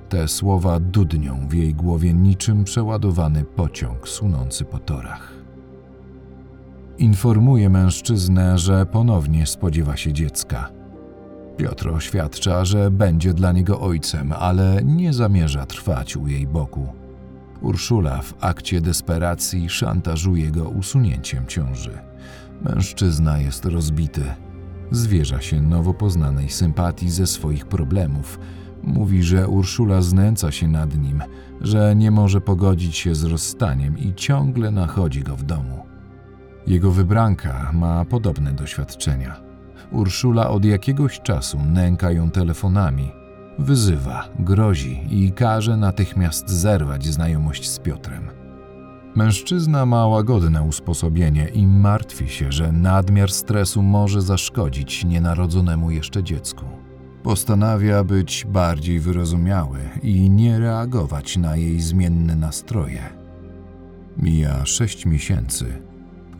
Te 0.08 0.28
słowa 0.28 0.80
dudnią 0.80 1.48
w 1.48 1.54
jej 1.54 1.74
głowie 1.74 2.14
niczym 2.14 2.64
przeładowany 2.64 3.44
pociąg 3.44 4.08
sunący 4.08 4.64
po 4.64 4.78
torach. 4.78 5.37
Informuje 6.98 7.70
mężczyznę, 7.70 8.58
że 8.58 8.86
ponownie 8.86 9.46
spodziewa 9.46 9.96
się 9.96 10.12
dziecka. 10.12 10.70
Piotr 11.56 11.88
oświadcza, 11.88 12.64
że 12.64 12.90
będzie 12.90 13.34
dla 13.34 13.52
niego 13.52 13.80
ojcem, 13.80 14.32
ale 14.32 14.80
nie 14.84 15.12
zamierza 15.12 15.66
trwać 15.66 16.16
u 16.16 16.26
jej 16.26 16.46
boku. 16.46 16.88
Urszula 17.60 18.22
w 18.22 18.34
akcie 18.40 18.80
desperacji 18.80 19.68
szantażuje 19.68 20.50
go 20.50 20.68
usunięciem 20.68 21.46
ciąży. 21.46 21.98
Mężczyzna 22.62 23.38
jest 23.38 23.64
rozbity 23.64 24.22
Zwierza 24.90 25.40
się 25.40 25.62
nowo 25.62 25.94
poznanej 25.94 26.48
sympatii 26.48 27.10
ze 27.10 27.26
swoich 27.26 27.66
problemów. 27.66 28.38
Mówi, 28.82 29.22
że 29.22 29.48
Urszula 29.48 30.02
znęca 30.02 30.52
się 30.52 30.68
nad 30.68 30.98
nim, 30.98 31.22
że 31.60 31.96
nie 31.96 32.10
może 32.10 32.40
pogodzić 32.40 32.96
się 32.96 33.14
z 33.14 33.24
rozstaniem 33.24 33.98
i 33.98 34.14
ciągle 34.14 34.70
nachodzi 34.70 35.22
go 35.22 35.36
w 35.36 35.42
domu. 35.42 35.87
Jego 36.68 36.90
wybranka 36.90 37.70
ma 37.72 38.04
podobne 38.04 38.52
doświadczenia. 38.52 39.40
Urszula 39.92 40.50
od 40.50 40.64
jakiegoś 40.64 41.20
czasu 41.20 41.58
nęka 41.64 42.10
ją 42.10 42.30
telefonami, 42.30 43.12
wyzywa, 43.58 44.28
grozi 44.38 45.06
i 45.10 45.32
każe 45.32 45.76
natychmiast 45.76 46.50
zerwać 46.50 47.06
znajomość 47.06 47.70
z 47.70 47.78
Piotrem. 47.78 48.28
Mężczyzna 49.14 49.86
ma 49.86 50.06
łagodne 50.06 50.62
usposobienie 50.62 51.48
i 51.48 51.66
martwi 51.66 52.28
się, 52.28 52.52
że 52.52 52.72
nadmiar 52.72 53.30
stresu 53.30 53.82
może 53.82 54.22
zaszkodzić 54.22 55.04
nienarodzonemu 55.04 55.90
jeszcze 55.90 56.22
dziecku. 56.22 56.64
Postanawia 57.22 58.04
być 58.04 58.46
bardziej 58.48 59.00
wyrozumiały 59.00 59.78
i 60.02 60.30
nie 60.30 60.58
reagować 60.58 61.36
na 61.36 61.56
jej 61.56 61.80
zmienne 61.80 62.36
nastroje. 62.36 63.02
Mija 64.18 64.66
sześć 64.66 65.06
miesięcy. 65.06 65.87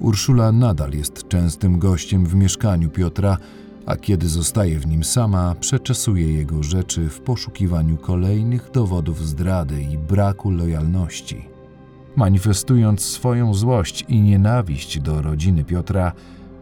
Urszula 0.00 0.52
nadal 0.52 0.92
jest 0.92 1.28
częstym 1.28 1.78
gościem 1.78 2.26
w 2.26 2.34
mieszkaniu 2.34 2.90
Piotra, 2.90 3.38
a 3.86 3.96
kiedy 3.96 4.28
zostaje 4.28 4.78
w 4.78 4.86
nim 4.86 5.04
sama, 5.04 5.54
przeczesuje 5.54 6.32
jego 6.32 6.62
rzeczy 6.62 7.08
w 7.08 7.20
poszukiwaniu 7.20 7.96
kolejnych 7.96 8.70
dowodów 8.70 9.26
zdrady 9.26 9.82
i 9.82 9.98
braku 9.98 10.50
lojalności. 10.50 11.48
Manifestując 12.16 13.02
swoją 13.02 13.54
złość 13.54 14.04
i 14.08 14.20
nienawiść 14.20 15.00
do 15.00 15.22
rodziny 15.22 15.64
Piotra, 15.64 16.12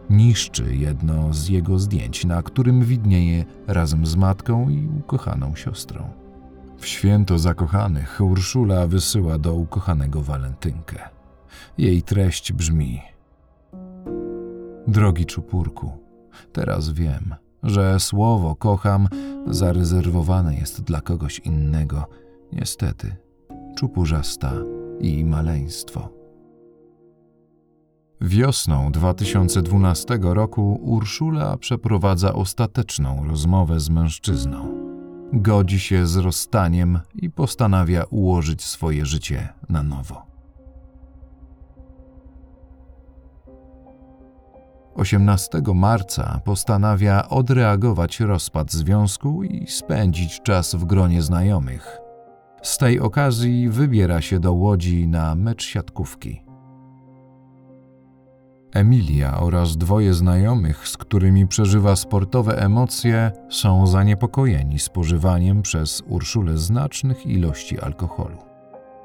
niszczy 0.09 0.75
jedno 0.75 1.33
z 1.33 1.49
jego 1.49 1.79
zdjęć, 1.79 2.25
na 2.25 2.43
którym 2.43 2.83
widnieje 2.83 3.45
razem 3.67 4.05
z 4.05 4.15
matką 4.15 4.69
i 4.69 4.87
ukochaną 4.99 5.55
siostrą. 5.55 6.09
W 6.77 6.87
święto 6.87 7.39
zakochanych 7.39 8.21
Urszula 8.21 8.87
wysyła 8.87 9.37
do 9.37 9.53
ukochanego 9.53 10.21
walentynkę. 10.21 10.99
Jej 11.77 12.01
treść 12.01 12.53
brzmi: 12.53 13.01
Drogi 14.87 15.25
czupurku, 15.25 15.91
teraz 16.53 16.89
wiem, 16.89 17.35
że 17.63 17.99
słowo 17.99 18.55
kocham 18.55 19.07
zarezerwowane 19.47 20.55
jest 20.55 20.81
dla 20.81 21.01
kogoś 21.01 21.39
innego 21.39 22.07
Niestety, 22.53 23.15
czupurzasta 23.75 24.53
i 24.99 25.25
maleństwo. 25.25 26.09
Wiosną 28.21 28.91
2012 28.91 30.19
roku 30.21 30.79
Urszula 30.81 31.57
przeprowadza 31.57 32.33
ostateczną 32.33 33.27
rozmowę 33.27 33.79
z 33.79 33.89
mężczyzną. 33.89 34.87
Godzi 35.33 35.79
się 35.79 36.07
z 36.07 36.15
rozstaniem 36.15 36.99
i 37.15 37.29
postanawia 37.29 38.03
ułożyć 38.03 38.63
swoje 38.63 39.05
życie 39.05 39.49
na 39.69 39.83
nowo. 39.83 40.36
18 44.97 45.61
marca 45.75 46.41
postanawia 46.45 47.29
odreagować 47.29 48.19
rozpad 48.19 48.71
związku 48.71 49.43
i 49.43 49.67
spędzić 49.67 50.41
czas 50.41 50.75
w 50.75 50.85
gronie 50.85 51.21
znajomych. 51.21 51.97
Z 52.61 52.77
tej 52.77 52.99
okazji 52.99 53.69
wybiera 53.69 54.21
się 54.21 54.39
do 54.39 54.53
Łodzi 54.53 55.07
na 55.07 55.35
mecz 55.35 55.63
siatkówki. 55.63 56.43
Emilia 58.73 59.39
oraz 59.39 59.77
dwoje 59.77 60.13
znajomych, 60.13 60.87
z 60.87 60.97
którymi 60.97 61.47
przeżywa 61.47 61.95
sportowe 61.95 62.61
emocje, 62.61 63.31
są 63.49 63.87
zaniepokojeni 63.87 64.79
spożywaniem 64.79 65.61
przez 65.61 66.03
Urszulę 66.07 66.57
znacznych 66.57 67.25
ilości 67.25 67.79
alkoholu. 67.79 68.37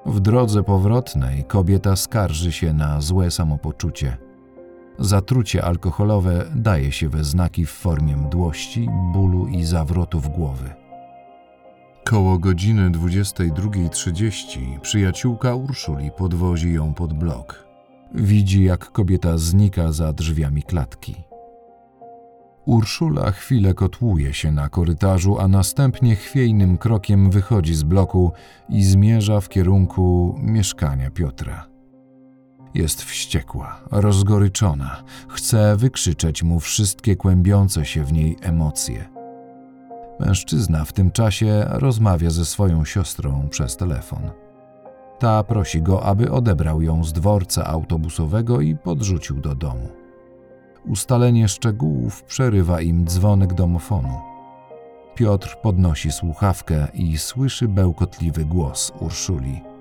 W 0.07 0.21
drodze 0.21 0.63
powrotnej 0.63 1.45
kobieta 1.45 1.97
skarży 1.97 2.53
się 2.53 2.73
na 2.73 3.01
złe 3.01 3.31
samopoczucie. 3.31 4.32
Zatrucie 4.99 5.65
alkoholowe 5.65 6.45
daje 6.55 6.93
się 6.93 7.09
we 7.09 7.25
znaki 7.25 7.67
w 7.67 7.71
formie 7.71 8.17
mdłości, 8.17 8.89
bólu 9.13 9.47
i 9.47 9.65
zawrotów 9.65 10.29
głowy. 10.29 10.71
Koło 12.05 12.39
godziny 12.39 12.91
22.30 12.91 14.81
przyjaciółka 14.81 15.55
Urszuli 15.55 16.11
podwozi 16.11 16.73
ją 16.73 16.95
pod 16.95 17.13
blok. 17.13 17.65
Widzi, 18.15 18.65
jak 18.65 18.91
kobieta 18.91 19.39
znika 19.39 19.93
za 19.93 20.13
drzwiami 20.13 20.63
klatki. 20.63 21.15
Urszula 22.67 23.31
chwilę 23.31 23.75
kotłuje 23.75 24.35
się 24.35 24.53
na 24.53 24.69
korytarzu, 24.69 25.39
a 25.39 25.49
następnie 25.49 26.17
chwiejnym 26.17 26.79
krokiem 26.79 27.31
wychodzi 27.31 27.75
z 27.75 27.83
bloku 27.83 28.33
i 28.69 28.85
zmierza 28.85 29.41
w 29.41 29.49
kierunku 29.49 30.35
mieszkania 30.43 31.11
Piotra. 31.11 31.72
Jest 32.75 33.03
wściekła, 33.03 33.81
rozgoryczona, 33.91 35.03
chce 35.29 35.77
wykrzyczeć 35.77 36.43
mu 36.43 36.61
wszystkie 36.61 37.17
kłębiące 37.17 37.85
się 37.85 38.05
w 38.05 38.13
niej 38.13 38.37
emocje. 38.43 39.09
Mężczyzna 40.21 40.85
w 40.85 40.93
tym 40.93 41.11
czasie 41.11 41.65
rozmawia 41.69 42.31
ze 42.31 42.45
swoją 42.45 42.85
siostrą 42.85 43.49
przez 43.51 43.77
telefon. 43.77 44.31
Ta 45.19 45.45
prosi 45.45 45.83
go, 45.83 46.03
aby 46.03 46.31
odebrał 46.31 46.83
ją 46.83 47.05
z 47.05 47.13
dworca 47.13 47.67
autobusowego 47.67 48.61
i 48.61 48.77
podrzucił 48.77 49.41
do 49.41 49.55
domu. 49.55 49.89
Ustalenie 50.87 51.49
szczegółów 51.49 52.23
przerywa 52.23 52.81
im 52.81 53.07
dzwonek 53.07 53.55
domofonu. 53.55 54.21
Piotr 55.15 55.57
podnosi 55.63 56.13
słuchawkę 56.13 56.89
i 56.95 57.19
słyszy 57.19 57.69
bełkotliwy 57.69 58.45
głos 58.45 58.93
Urszuli. 59.01 59.72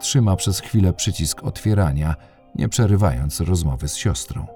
Trzyma 0.00 0.36
przez 0.36 0.60
chwilę 0.60 0.92
przycisk 0.92 1.44
otwierania, 1.44 2.14
nie 2.54 2.68
przerywając 2.68 3.40
rozmowy 3.40 3.88
z 3.88 3.96
siostrą. 3.96 4.46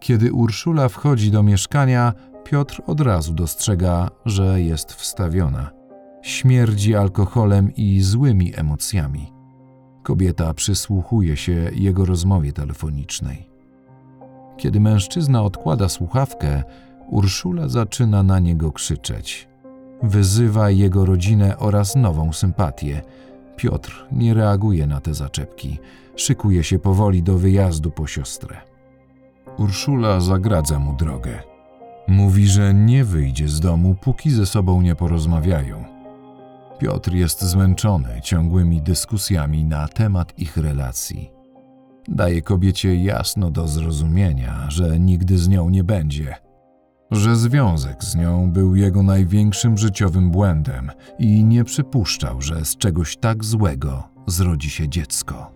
Kiedy 0.00 0.32
Urszula 0.32 0.88
wchodzi 0.88 1.30
do 1.30 1.42
mieszkania, 1.42 2.12
Piotr 2.44 2.82
od 2.86 3.00
razu 3.00 3.32
dostrzega, 3.32 4.10
że 4.24 4.60
jest 4.60 4.92
wstawiona– 4.92 5.70
śmierdzi 6.24 6.94
alkoholem 6.94 7.74
i 7.76 8.00
złymi 8.00 8.52
emocjami. 8.56 9.32
Kobieta 10.02 10.54
przysłuchuje 10.54 11.36
się 11.36 11.70
jego 11.72 12.04
rozmowie 12.04 12.52
telefonicznej. 12.52 13.48
Kiedy 14.56 14.80
mężczyzna 14.80 15.42
odkłada 15.42 15.88
słuchawkę, 15.88 16.62
Urszula 17.08 17.68
zaczyna 17.68 18.22
na 18.22 18.38
niego 18.38 18.72
krzyczeć. 18.72 19.48
Wyzywa 20.04 20.70
jego 20.70 21.04
rodzinę 21.04 21.58
oraz 21.58 21.96
nową 21.96 22.32
sympatię. 22.32 23.02
Piotr 23.56 24.06
nie 24.12 24.34
reaguje 24.34 24.86
na 24.86 25.00
te 25.00 25.14
zaczepki. 25.14 25.78
Szykuje 26.16 26.64
się 26.64 26.78
powoli 26.78 27.22
do 27.22 27.38
wyjazdu 27.38 27.90
po 27.90 28.06
siostrę. 28.06 28.56
Urszula 29.58 30.20
zagradza 30.20 30.78
mu 30.78 30.96
drogę. 30.96 31.42
Mówi, 32.08 32.46
że 32.46 32.74
nie 32.74 33.04
wyjdzie 33.04 33.48
z 33.48 33.60
domu, 33.60 33.96
póki 34.00 34.30
ze 34.30 34.46
sobą 34.46 34.82
nie 34.82 34.94
porozmawiają. 34.94 35.84
Piotr 36.78 37.12
jest 37.12 37.42
zmęczony 37.42 38.20
ciągłymi 38.22 38.82
dyskusjami 38.82 39.64
na 39.64 39.88
temat 39.88 40.38
ich 40.38 40.56
relacji. 40.56 41.30
Daje 42.08 42.42
kobiecie 42.42 42.96
jasno 42.96 43.50
do 43.50 43.68
zrozumienia, 43.68 44.66
że 44.68 45.00
nigdy 45.00 45.38
z 45.38 45.48
nią 45.48 45.70
nie 45.70 45.84
będzie, 45.84 46.34
że 47.14 47.36
związek 47.36 48.04
z 48.04 48.14
nią 48.14 48.50
był 48.52 48.76
jego 48.76 49.02
największym 49.02 49.78
życiowym 49.78 50.30
błędem 50.30 50.90
i 51.18 51.44
nie 51.44 51.64
przypuszczał, 51.64 52.42
że 52.42 52.64
z 52.64 52.76
czegoś 52.76 53.16
tak 53.16 53.44
złego 53.44 54.08
zrodzi 54.26 54.70
się 54.70 54.88
dziecko. 54.88 55.50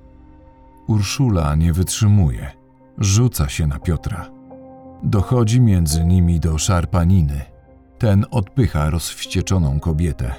Urszula 0.88 1.54
nie 1.54 1.72
wytrzymuje, 1.72 2.50
rzuca 2.98 3.48
się 3.48 3.66
na 3.66 3.78
Piotra. 3.78 4.30
Dochodzi 5.02 5.60
między 5.60 6.04
nimi 6.04 6.40
do 6.40 6.58
szarpaniny. 6.58 7.42
Ten 7.98 8.24
odpycha 8.30 8.90
rozwścieczoną 8.90 9.80
kobietę, 9.80 10.34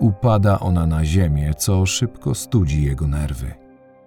Upada 0.00 0.60
ona 0.60 0.86
na 0.86 1.04
ziemię, 1.04 1.54
co 1.54 1.86
szybko 1.86 2.34
studzi 2.34 2.82
jego 2.82 3.06
nerwy. 3.06 3.54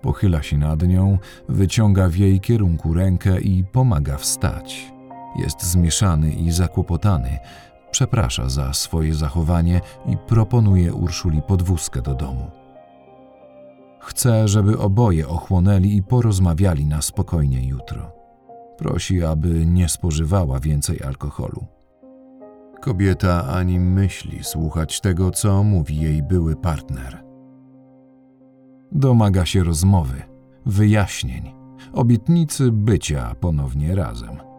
Pochyla 0.02 0.44
się 0.44 0.58
nad 0.58 0.82
nią, 0.88 1.18
wyciąga 1.50 2.10
w 2.10 2.16
jej 2.16 2.40
kierunku 2.40 2.94
rękę 2.94 3.42
i 3.42 3.64
pomaga 3.64 4.18
wstać. 4.18 4.93
Jest 5.36 5.64
zmieszany 5.64 6.32
i 6.32 6.52
zakłopotany, 6.52 7.40
przeprasza 7.92 8.50
za 8.50 8.74
swoje 8.74 9.14
zachowanie 9.14 9.82
i 10.06 10.18
proponuje 10.18 10.94
Urszuli 10.94 11.42
podwózkę 11.42 12.02
do 12.02 12.14
domu. 12.16 12.52
Chce, 14.00 14.48
żeby 14.48 14.80
oboje 14.80 15.28
ochłonęli 15.28 15.96
i 15.96 16.04
porozmawiali 16.04 16.86
na 16.86 17.02
spokojnie 17.02 17.68
jutro. 17.68 18.12
Prosi, 18.78 19.24
aby 19.24 19.66
nie 19.66 19.90
spożywała 19.90 20.60
więcej 20.60 21.04
alkoholu. 21.04 21.66
Kobieta 22.82 23.48
ani 23.48 23.80
myśli 23.80 24.44
słuchać 24.44 25.02
tego, 25.02 25.32
co 25.32 25.64
mówi 25.64 26.02
jej 26.02 26.24
były 26.24 26.56
partner. 26.56 27.24
Domaga 28.92 29.46
się 29.46 29.64
rozmowy, 29.64 30.22
wyjaśnień, 30.66 31.54
obietnicy 31.94 32.72
bycia 32.72 33.36
ponownie 33.40 33.96
razem. 33.96 34.53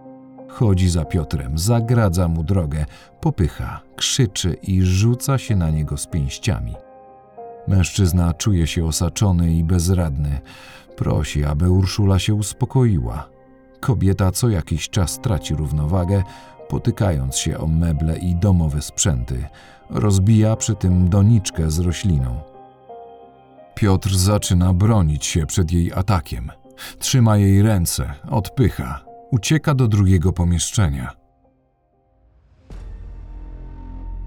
Chodzi 0.55 0.89
za 0.89 1.05
Piotrem, 1.05 1.59
zagradza 1.59 2.29
mu 2.29 2.43
drogę, 2.45 2.87
popycha, 3.21 3.81
krzyczy 3.97 4.57
i 4.63 4.83
rzuca 4.83 5.39
się 5.39 5.57
na 5.57 5.71
niego 5.71 5.97
z 5.97 6.07
pięściami. 6.07 6.75
Mężczyzna 7.69 8.35
czuje 8.35 8.67
się 8.67 8.87
osaczony 8.87 9.55
i 9.55 9.65
bezradny. 9.65 10.41
Prosi, 10.97 11.45
aby 11.45 11.71
Urszula 11.71 12.19
się 12.19 12.35
uspokoiła. 12.35 13.29
Kobieta 13.81 14.31
co 14.31 14.49
jakiś 14.49 14.91
czas 14.91 15.21
traci 15.21 15.55
równowagę, 15.55 16.23
potykając 16.69 17.37
się 17.37 17.59
o 17.59 17.67
meble 17.67 18.19
i 18.19 18.35
domowe 18.35 18.83
sprzęty. 18.83 19.47
Rozbija 19.91 20.57
przy 20.57 20.75
tym 20.75 21.09
doniczkę 21.09 21.71
z 21.71 21.79
rośliną. 21.79 22.41
Piotr 23.75 24.17
zaczyna 24.17 24.75
bronić 24.75 25.27
się 25.27 25.47
przed 25.47 25.73
jej 25.73 25.93
atakiem. 25.93 26.51
Trzyma 26.99 27.37
jej 27.37 27.63
ręce, 27.63 28.15
odpycha, 28.31 29.14
ucieka 29.35 29.75
do 29.75 29.89
drugiego 29.89 30.33
pomieszczenia. 30.33 31.13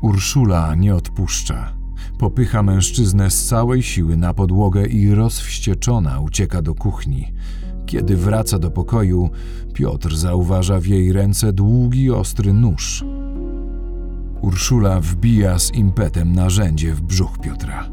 Urszula 0.02 0.76
nie 0.76 0.96
odpuszcza. 0.96 1.74
Popycha 2.20 2.64
mężczyznę 2.64 3.32
z 3.32 3.46
całej 3.46 3.84
siły 3.84 4.18
na 4.18 4.34
podłogę 4.34 4.88
i 4.88 5.12
rozwścieczona 5.12 6.20
ucieka 6.20 6.62
do 6.62 6.76
kuchni. 6.76 7.34
Kiedy 7.86 8.18
wraca 8.18 8.60
do 8.60 8.72
pokoju, 8.72 9.30
Piotr 9.74 10.16
zauważa 10.16 10.80
w 10.80 10.86
jej 10.86 11.14
ręce 11.14 11.54
długi, 11.54 12.12
ostry 12.12 12.54
nóż. 12.54 13.06
Urszula 14.42 15.00
wbija 15.00 15.60
z 15.60 15.74
impetem 15.74 16.34
narzędzie 16.34 16.94
w 16.94 17.02
brzuch 17.02 17.38
Piotra. 17.38 17.90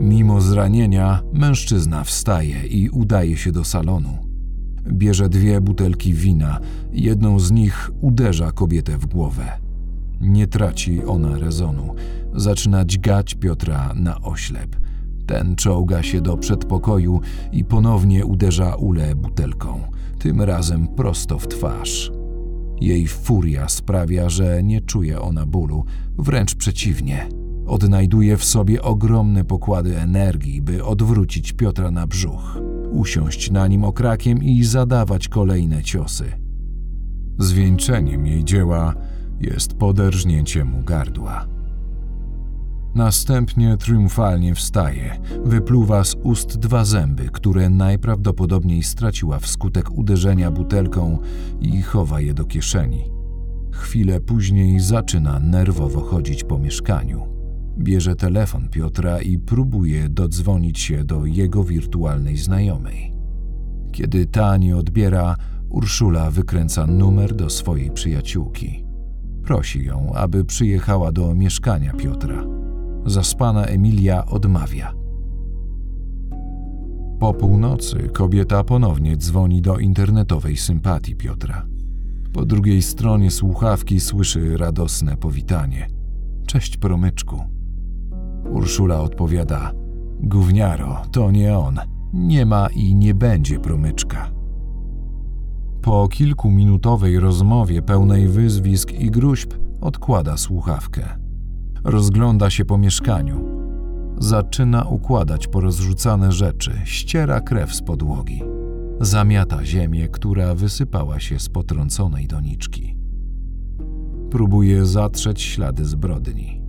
Mimo 0.00 0.40
zranienia, 0.40 1.22
mężczyzna 1.32 2.04
wstaje 2.04 2.66
i 2.66 2.90
udaje 2.90 3.36
się 3.36 3.52
do 3.52 3.64
salonu. 3.64 4.31
Bierze 4.88 5.28
dwie 5.28 5.60
butelki 5.60 6.14
wina, 6.14 6.58
jedną 6.92 7.38
z 7.38 7.50
nich 7.50 7.90
uderza 8.00 8.52
kobietę 8.52 8.98
w 8.98 9.06
głowę. 9.06 9.44
Nie 10.20 10.46
traci 10.46 11.04
ona 11.04 11.38
rezonu. 11.38 11.94
Zaczyna 12.34 12.84
dźgać 12.84 13.34
Piotra 13.34 13.94
na 13.94 14.20
oślep. 14.20 14.76
Ten 15.26 15.56
czołga 15.56 16.02
się 16.02 16.20
do 16.20 16.36
przedpokoju 16.36 17.20
i 17.52 17.64
ponownie 17.64 18.26
uderza 18.26 18.74
Ule 18.74 19.14
butelką, 19.14 19.80
tym 20.18 20.42
razem 20.42 20.88
prosto 20.88 21.38
w 21.38 21.48
twarz. 21.48 22.12
Jej 22.80 23.06
furia 23.06 23.68
sprawia, 23.68 24.28
że 24.28 24.62
nie 24.62 24.80
czuje 24.80 25.20
ona 25.20 25.46
bólu, 25.46 25.84
wręcz 26.18 26.54
przeciwnie. 26.54 27.28
Odnajduje 27.66 28.36
w 28.36 28.44
sobie 28.44 28.82
ogromne 28.82 29.44
pokłady 29.44 29.98
energii, 29.98 30.62
by 30.62 30.84
odwrócić 30.84 31.52
Piotra 31.52 31.90
na 31.90 32.06
brzuch, 32.06 32.58
usiąść 32.92 33.50
na 33.50 33.66
nim 33.66 33.84
okrakiem 33.84 34.42
i 34.42 34.64
zadawać 34.64 35.28
kolejne 35.28 35.82
ciosy. 35.82 36.32
Zwieńczeniem 37.38 38.26
jej 38.26 38.44
dzieła 38.44 38.94
jest 39.40 39.74
poderżnięcie 39.74 40.64
mu 40.64 40.82
gardła. 40.82 41.46
Następnie 42.94 43.76
triumfalnie 43.76 44.54
wstaje, 44.54 45.18
wypluwa 45.44 46.04
z 46.04 46.16
ust 46.22 46.58
dwa 46.58 46.84
zęby, 46.84 47.28
które 47.32 47.70
najprawdopodobniej 47.70 48.82
straciła 48.82 49.38
wskutek 49.38 49.98
uderzenia 49.98 50.50
butelką 50.50 51.18
i 51.60 51.82
chowa 51.82 52.20
je 52.20 52.34
do 52.34 52.44
kieszeni. 52.44 53.04
Chwilę 53.72 54.20
później 54.20 54.80
zaczyna 54.80 55.40
nerwowo 55.40 56.00
chodzić 56.00 56.44
po 56.44 56.58
mieszkaniu. 56.58 57.31
Bierze 57.78 58.16
telefon 58.16 58.68
Piotra 58.68 59.20
i 59.20 59.38
próbuje 59.38 60.08
dodzwonić 60.08 60.78
się 60.78 61.04
do 61.04 61.26
jego 61.26 61.64
wirtualnej 61.64 62.36
znajomej. 62.36 63.12
Kiedy 63.92 64.26
ta 64.26 64.56
nie 64.56 64.76
odbiera, 64.76 65.36
Urszula 65.72 66.30
wykręca 66.30 66.86
numer 66.86 67.34
do 67.34 67.50
swojej 67.50 67.90
przyjaciółki. 67.90 68.84
Prosi 69.42 69.84
ją, 69.84 70.12
aby 70.14 70.44
przyjechała 70.44 71.12
do 71.12 71.34
mieszkania 71.34 71.92
Piotra. 71.92 72.44
Zaspana 73.06 73.64
Emilia 73.64 74.26
odmawia. 74.26 74.92
Po 77.18 77.34
północy 77.34 78.08
kobieta 78.12 78.64
ponownie 78.64 79.16
dzwoni 79.16 79.62
do 79.62 79.78
internetowej 79.78 80.56
sympatii 80.56 81.16
Piotra. 81.16 81.66
Po 82.32 82.44
drugiej 82.44 82.82
stronie 82.82 83.30
słuchawki 83.30 84.00
słyszy 84.00 84.56
radosne 84.56 85.16
powitanie. 85.16 85.88
Cześć 86.46 86.76
promyczku. 86.76 87.40
Urszula 88.50 89.00
odpowiada: 89.00 89.72
Gówniaro, 90.20 91.02
to 91.12 91.30
nie 91.30 91.58
on. 91.58 91.78
Nie 92.12 92.46
ma 92.46 92.68
i 92.74 92.94
nie 92.94 93.14
będzie 93.14 93.60
promyczka. 93.60 94.30
Po 95.82 96.08
kilkuminutowej 96.08 97.20
rozmowie 97.20 97.82
pełnej 97.82 98.28
wyzwisk 98.28 98.92
i 98.92 99.10
gruźb 99.10 99.52
odkłada 99.80 100.36
słuchawkę. 100.36 101.02
Rozgląda 101.84 102.50
się 102.50 102.64
po 102.64 102.78
mieszkaniu. 102.78 103.44
Zaczyna 104.18 104.84
układać 104.84 105.46
porozrzucane 105.46 106.32
rzeczy, 106.32 106.72
ściera 106.84 107.40
krew 107.40 107.74
z 107.74 107.82
podłogi. 107.82 108.42
Zamiata 109.00 109.64
ziemię, 109.64 110.08
która 110.08 110.54
wysypała 110.54 111.20
się 111.20 111.38
z 111.38 111.48
potrąconej 111.48 112.26
doniczki. 112.26 112.96
Próbuje 114.30 114.86
zatrzeć 114.86 115.42
ślady 115.42 115.84
zbrodni. 115.84 116.61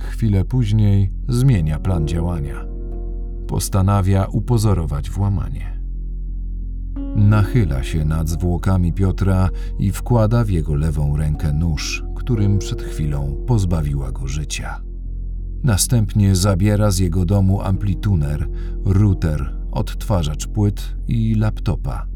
Chwilę 0.00 0.44
później 0.44 1.12
zmienia 1.28 1.78
plan 1.78 2.08
działania. 2.08 2.66
Postanawia 3.46 4.26
upozorować 4.26 5.10
włamanie. 5.10 5.80
Nachyla 7.16 7.82
się 7.82 8.04
nad 8.04 8.28
zwłokami 8.28 8.92
Piotra 8.92 9.48
i 9.78 9.92
wkłada 9.92 10.44
w 10.44 10.50
jego 10.50 10.74
lewą 10.74 11.16
rękę 11.16 11.52
nóż, 11.52 12.04
którym 12.16 12.58
przed 12.58 12.82
chwilą 12.82 13.44
pozbawiła 13.46 14.12
go 14.12 14.28
życia. 14.28 14.80
Następnie 15.62 16.36
zabiera 16.36 16.90
z 16.90 16.98
jego 16.98 17.24
domu 17.24 17.60
amplituner, 17.60 18.48
router, 18.84 19.56
odtwarzacz 19.72 20.46
płyt 20.46 20.96
i 21.08 21.34
laptopa. 21.34 22.06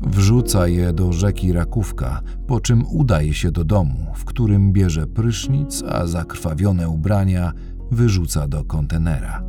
Wrzuca 0.00 0.68
je 0.68 0.92
do 0.92 1.12
rzeki 1.12 1.52
Rakówka, 1.52 2.22
po 2.46 2.60
czym 2.60 2.84
udaje 2.86 3.34
się 3.34 3.50
do 3.50 3.64
domu, 3.64 4.06
w 4.14 4.24
którym 4.24 4.72
bierze 4.72 5.06
prysznic, 5.06 5.82
a 5.88 6.06
zakrwawione 6.06 6.88
ubrania 6.88 7.52
wyrzuca 7.90 8.48
do 8.48 8.64
kontenera. 8.64 9.42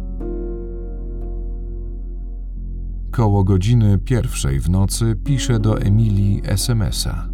Koło 3.12 3.44
godziny 3.44 3.98
pierwszej 3.98 4.60
w 4.60 4.70
nocy 4.70 5.16
pisze 5.24 5.60
do 5.60 5.82
Emilii 5.82 6.42
SMS-a. 6.44 7.30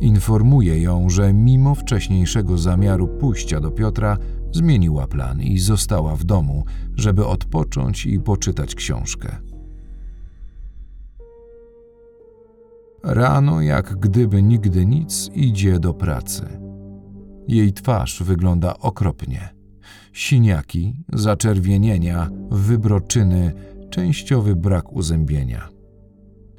Informuje 0.00 0.82
ją, 0.82 1.08
że 1.08 1.32
mimo 1.32 1.74
wcześniejszego 1.74 2.58
zamiaru 2.58 3.08
pójścia 3.08 3.60
do 3.60 3.70
Piotra, 3.70 4.18
zmieniła 4.52 5.06
plan 5.06 5.40
i 5.40 5.58
została 5.58 6.16
w 6.16 6.24
domu, 6.24 6.64
żeby 6.96 7.26
odpocząć 7.26 8.06
i 8.06 8.20
poczytać 8.20 8.74
książkę. 8.74 9.53
Rano, 13.04 13.60
jak 13.60 13.96
gdyby 13.96 14.42
nigdy 14.42 14.86
nic, 14.86 15.30
idzie 15.34 15.78
do 15.78 15.94
pracy. 15.94 16.46
Jej 17.48 17.72
twarz 17.72 18.22
wygląda 18.22 18.78
okropnie. 18.78 19.48
Siniaki, 20.12 20.94
zaczerwienienia, 21.12 22.30
wybroczyny, 22.50 23.52
częściowy 23.90 24.56
brak 24.56 24.92
uzębienia. 24.92 25.68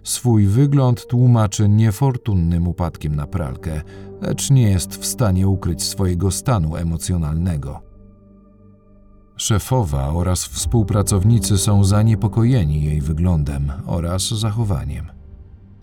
Swój 0.03 0.47
wygląd 0.47 1.07
tłumaczy 1.07 1.69
niefortunnym 1.69 2.67
upadkiem 2.67 3.15
na 3.15 3.27
pralkę, 3.27 3.81
lecz 4.21 4.51
nie 4.51 4.69
jest 4.69 4.95
w 4.95 5.05
stanie 5.05 5.47
ukryć 5.47 5.83
swojego 5.83 6.31
stanu 6.31 6.75
emocjonalnego. 6.75 7.81
Szefowa 9.37 10.13
oraz 10.13 10.45
współpracownicy 10.45 11.57
są 11.57 11.83
zaniepokojeni 11.83 12.83
jej 12.83 13.01
wyglądem 13.01 13.71
oraz 13.85 14.29
zachowaniem. 14.29 15.14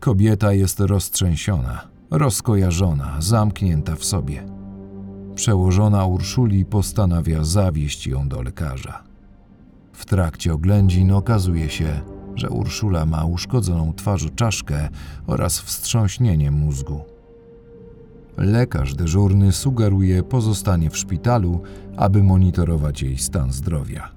Kobieta 0.03 0.53
jest 0.53 0.81
roztrzęsiona, 0.81 1.89
rozkojarzona, 2.11 3.17
zamknięta 3.19 3.97
w 3.97 4.05
sobie. 4.05 4.47
Przełożona 5.35 6.05
Urszuli 6.07 6.65
postanawia 6.65 7.45
zawieźć 7.45 8.07
ją 8.07 8.29
do 8.29 8.43
lekarza. 8.43 9.03
W 9.93 10.05
trakcie 10.05 10.55
oględzin 10.55 11.13
okazuje 11.13 11.71
się, 11.71 12.01
że 12.35 12.51
Urszula 12.51 13.07
ma 13.07 13.25
uszkodzoną 13.25 13.93
czaszkę 14.37 14.89
oraz 15.27 15.61
wstrząśnienie 15.61 16.51
mózgu. 16.51 17.01
Lekarz 18.37 18.95
dyżurny 18.95 19.53
sugeruje 19.53 20.23
pozostanie 20.23 20.91
w 20.91 20.97
szpitalu, 20.97 21.61
aby 21.97 22.23
monitorować 22.23 23.03
jej 23.03 23.19
stan 23.19 23.53
zdrowia. 23.53 24.12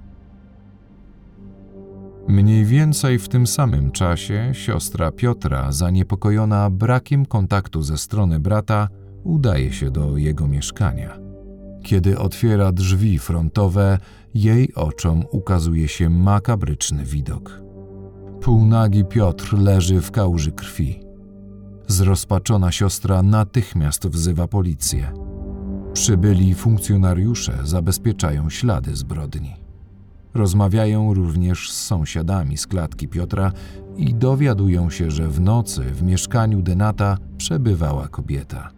Mniej 2.28 2.64
więcej 2.64 3.18
w 3.18 3.28
tym 3.28 3.46
samym 3.46 3.90
czasie 3.90 4.50
siostra 4.52 5.12
Piotra, 5.12 5.72
zaniepokojona 5.72 6.70
brakiem 6.70 7.26
kontaktu 7.26 7.82
ze 7.82 7.98
strony 7.98 8.40
brata, 8.40 8.88
udaje 9.24 9.72
się 9.72 9.90
do 9.90 10.16
jego 10.16 10.48
mieszkania. 10.48 11.18
Kiedy 11.82 12.18
otwiera 12.18 12.72
drzwi 12.72 13.18
frontowe, 13.18 13.98
jej 14.34 14.74
oczom 14.74 15.24
ukazuje 15.30 15.88
się 15.88 16.10
makabryczny 16.10 17.04
widok. 17.04 17.62
Półnagi 18.40 19.04
Piotr 19.04 19.58
leży 19.58 20.00
w 20.00 20.10
kałuży 20.10 20.52
krwi. 20.52 21.00
Zrozpaczona 21.86 22.72
siostra 22.72 23.22
natychmiast 23.22 24.08
wzywa 24.08 24.48
policję. 24.48 25.12
Przybyli 25.92 26.54
funkcjonariusze 26.54 27.58
zabezpieczają 27.64 28.50
ślady 28.50 28.96
zbrodni. 28.96 29.65
Rozmawiają 30.36 31.14
również 31.14 31.70
z 31.70 31.84
sąsiadami 31.84 32.56
z 32.56 32.66
klatki 32.66 33.08
Piotra 33.08 33.52
i 33.96 34.14
dowiadują 34.14 34.90
się, 34.90 35.10
że 35.10 35.28
w 35.28 35.40
nocy 35.40 35.82
w 35.82 36.02
mieszkaniu 36.02 36.62
Denata 36.62 37.18
przebywała 37.36 38.08
kobieta. 38.08 38.70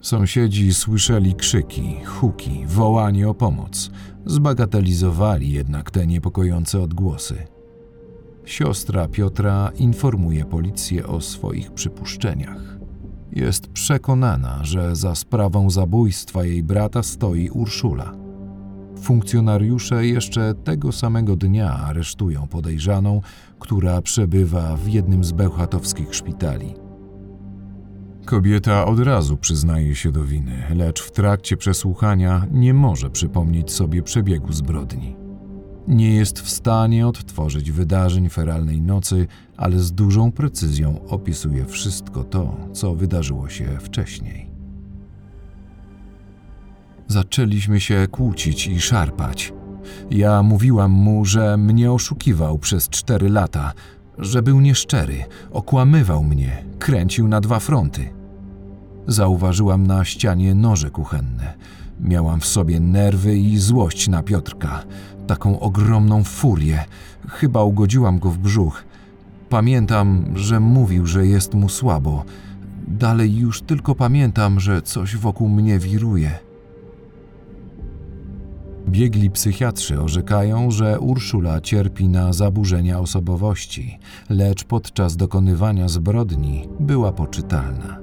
Sąsiedzi 0.00 0.74
słyszeli 0.74 1.34
krzyki, 1.34 1.96
huki, 2.04 2.64
wołanie 2.66 3.28
o 3.28 3.34
pomoc. 3.34 3.90
Zbagatelizowali 4.26 5.52
jednak 5.52 5.90
te 5.90 6.06
niepokojące 6.06 6.80
odgłosy. 6.80 7.46
Siostra 8.44 9.08
Piotra 9.08 9.70
informuje 9.76 10.44
policję 10.44 11.06
o 11.06 11.20
swoich 11.20 11.72
przypuszczeniach. 11.72 12.78
Jest 13.32 13.66
przekonana, 13.66 14.58
że 14.62 14.96
za 14.96 15.14
sprawą 15.14 15.70
zabójstwa 15.70 16.44
jej 16.44 16.62
brata 16.62 17.02
stoi 17.02 17.50
Urszula. 17.50 18.21
Funkcjonariusze 19.02 20.06
jeszcze 20.06 20.54
tego 20.54 20.92
samego 20.92 21.36
dnia 21.36 21.70
aresztują 21.70 22.46
podejrzaną, 22.46 23.20
która 23.58 24.02
przebywa 24.02 24.76
w 24.76 24.88
jednym 24.88 25.24
z 25.24 25.32
bełchatowskich 25.32 26.14
szpitali. 26.14 26.74
Kobieta 28.24 28.86
od 28.86 28.98
razu 28.98 29.36
przyznaje 29.36 29.94
się 29.94 30.12
do 30.12 30.24
winy, 30.24 30.62
lecz 30.74 31.02
w 31.02 31.10
trakcie 31.10 31.56
przesłuchania 31.56 32.46
nie 32.50 32.74
może 32.74 33.10
przypomnieć 33.10 33.72
sobie 33.72 34.02
przebiegu 34.02 34.52
zbrodni. 34.52 35.16
Nie 35.88 36.14
jest 36.14 36.40
w 36.40 36.50
stanie 36.50 37.06
odtworzyć 37.06 37.70
wydarzeń 37.70 38.28
feralnej 38.28 38.82
nocy, 38.82 39.26
ale 39.56 39.78
z 39.78 39.92
dużą 39.92 40.32
precyzją 40.32 41.08
opisuje 41.08 41.64
wszystko 41.64 42.24
to, 42.24 42.56
co 42.72 42.94
wydarzyło 42.94 43.48
się 43.48 43.78
wcześniej. 43.80 44.51
Zaczęliśmy 47.12 47.80
się 47.80 48.06
kłócić 48.10 48.66
i 48.66 48.80
szarpać. 48.80 49.52
Ja 50.10 50.42
mówiłam 50.42 50.90
mu, 50.90 51.24
że 51.24 51.56
mnie 51.56 51.92
oszukiwał 51.92 52.58
przez 52.58 52.88
cztery 52.88 53.28
lata, 53.28 53.72
że 54.18 54.42
był 54.42 54.60
nieszczery, 54.60 55.24
okłamywał 55.50 56.24
mnie, 56.24 56.64
kręcił 56.78 57.28
na 57.28 57.40
dwa 57.40 57.58
fronty. 57.58 58.08
Zauważyłam 59.06 59.86
na 59.86 60.04
ścianie 60.04 60.54
noże 60.54 60.90
kuchenne. 60.90 61.54
Miałam 62.00 62.40
w 62.40 62.46
sobie 62.46 62.80
nerwy 62.80 63.36
i 63.38 63.58
złość 63.58 64.08
na 64.08 64.22
Piotrka. 64.22 64.84
Taką 65.26 65.60
ogromną 65.60 66.24
furię. 66.24 66.84
Chyba 67.28 67.62
ugodziłam 67.62 68.18
go 68.18 68.30
w 68.30 68.38
brzuch. 68.38 68.84
Pamiętam, 69.48 70.24
że 70.34 70.60
mówił, 70.60 71.06
że 71.06 71.26
jest 71.26 71.54
mu 71.54 71.68
słabo. 71.68 72.24
Dalej 72.88 73.36
już 73.36 73.62
tylko 73.62 73.94
pamiętam, 73.94 74.60
że 74.60 74.82
coś 74.82 75.16
wokół 75.16 75.48
mnie 75.48 75.78
wiruje. 75.78 76.51
Biegli 78.88 79.30
psychiatrzy 79.30 80.00
orzekają, 80.00 80.70
że 80.70 81.00
Urszula 81.00 81.60
cierpi 81.60 82.08
na 82.08 82.32
zaburzenia 82.32 82.98
osobowości, 82.98 83.98
lecz 84.30 84.64
podczas 84.64 85.16
dokonywania 85.16 85.88
zbrodni 85.88 86.68
była 86.80 87.12
poczytalna. 87.12 87.98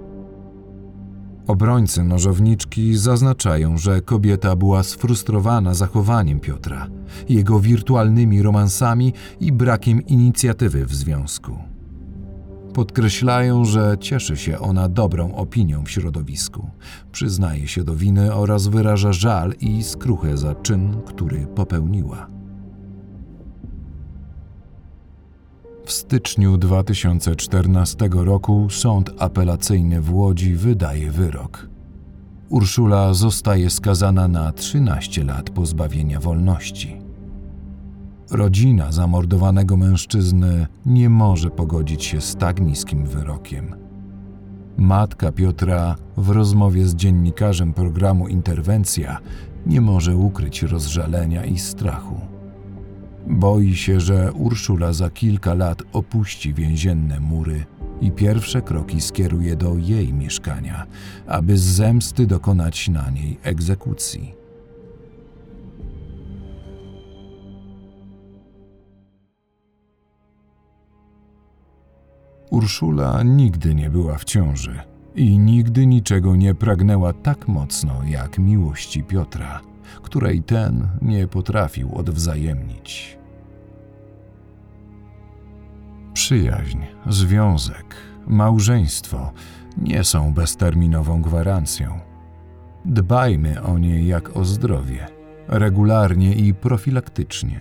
Obrońcy 1.48 2.04
nożowniczki 2.04 2.98
zaznaczają, 2.98 3.78
że 3.78 4.02
kobieta 4.02 4.56
była 4.56 4.84
sfrustrowana 4.84 5.74
zachowaniem 5.74 6.40
Piotra, 6.40 6.88
jego 7.30 7.60
wirtualnymi 7.60 8.42
romansami 8.42 9.14
i 9.40 9.52
brakiem 9.52 10.08
inicjatywy 10.08 10.86
w 10.86 10.96
związku. 10.96 11.69
Podkreślają, 12.80 13.66
że 13.66 13.98
cieszy 14.00 14.38
się 14.38 14.60
ona 14.60 14.90
dobrą 14.90 15.36
opinią 15.36 15.84
w 15.84 15.92
środowisku, 15.92 16.70
przyznaje 17.12 17.68
się 17.68 17.84
do 17.84 17.96
winy 17.96 18.34
oraz 18.34 18.68
wyraża 18.68 19.14
żal 19.14 19.54
i 19.60 19.84
skruchę 19.84 20.38
za 20.38 20.56
czyn, 20.56 21.02
który 21.06 21.48
popełniła. 21.48 22.28
W 25.86 25.92
styczniu 25.92 26.58
2014 26.58 28.10
roku 28.12 28.68
Sąd 28.70 29.12
Apelacyjny 29.18 30.02
w 30.02 30.14
Łodzi 30.14 30.56
wydaje 30.56 31.12
wyrok. 31.12 31.70
Urszula 32.50 33.14
zostaje 33.14 33.70
skazana 33.70 34.28
na 34.28 34.52
13 34.52 35.24
lat 35.24 35.50
pozbawienia 35.50 36.20
wolności. 36.20 36.99
Rodzina 38.32 38.92
zamordowanego 38.92 39.78
mężczyzny 39.78 40.68
nie 40.86 41.10
może 41.10 41.50
pogodzić 41.50 42.04
się 42.04 42.22
z 42.22 42.36
tak 42.36 42.62
niskim 42.62 43.06
wyrokiem. 43.06 43.76
Matka 44.78 45.32
Piotra 45.32 45.96
w 46.18 46.30
rozmowie 46.30 46.88
z 46.88 46.96
dziennikarzem 46.96 47.74
programu 47.74 48.28
Interwencja 48.28 49.20
nie 49.66 49.82
może 49.82 50.16
ukryć 50.16 50.64
rozżalenia 50.64 51.46
i 51.46 51.58
strachu. 51.58 52.16
Boi 53.28 53.76
się, 53.76 54.00
że 54.00 54.34
Urszula 54.34 54.94
za 54.94 55.10
kilka 55.10 55.54
lat 55.54 55.84
opuści 55.94 56.54
więzienne 56.54 57.20
mury 57.20 57.66
i 58.02 58.12
pierwsze 58.12 58.62
kroki 58.62 59.02
skieruje 59.02 59.56
do 59.56 59.78
jej 59.78 60.14
mieszkania, 60.14 60.86
aby 61.28 61.58
z 61.58 61.62
zemsty 61.62 62.28
dokonać 62.28 62.90
na 62.90 63.10
niej 63.10 63.40
egzekucji. 63.44 64.39
Urszula 72.50 73.24
nigdy 73.24 73.76
nie 73.76 73.90
była 73.90 74.18
w 74.18 74.26
ciąży 74.26 74.80
i 75.16 75.40
nigdy 75.40 75.86
niczego 75.86 76.36
nie 76.36 76.56
pragnęła 76.56 77.14
tak 77.14 77.48
mocno 77.48 78.02
jak 78.08 78.40
miłości 78.40 79.04
Piotra, 79.04 79.62
której 80.04 80.44
ten 80.44 80.88
nie 81.02 81.28
potrafił 81.28 81.96
odwzajemnić. 81.96 83.18
Przyjaźń, 86.14 86.80
związek, 87.08 87.96
małżeństwo 88.28 89.32
nie 89.78 90.04
są 90.04 90.34
bezterminową 90.34 91.22
gwarancją. 91.22 92.00
Dbajmy 92.86 93.62
o 93.62 93.78
nie 93.78 94.04
jak 94.04 94.38
o 94.38 94.46
zdrowie, 94.46 95.08
regularnie 95.48 96.36
i 96.36 96.54
profilaktycznie. 96.54 97.60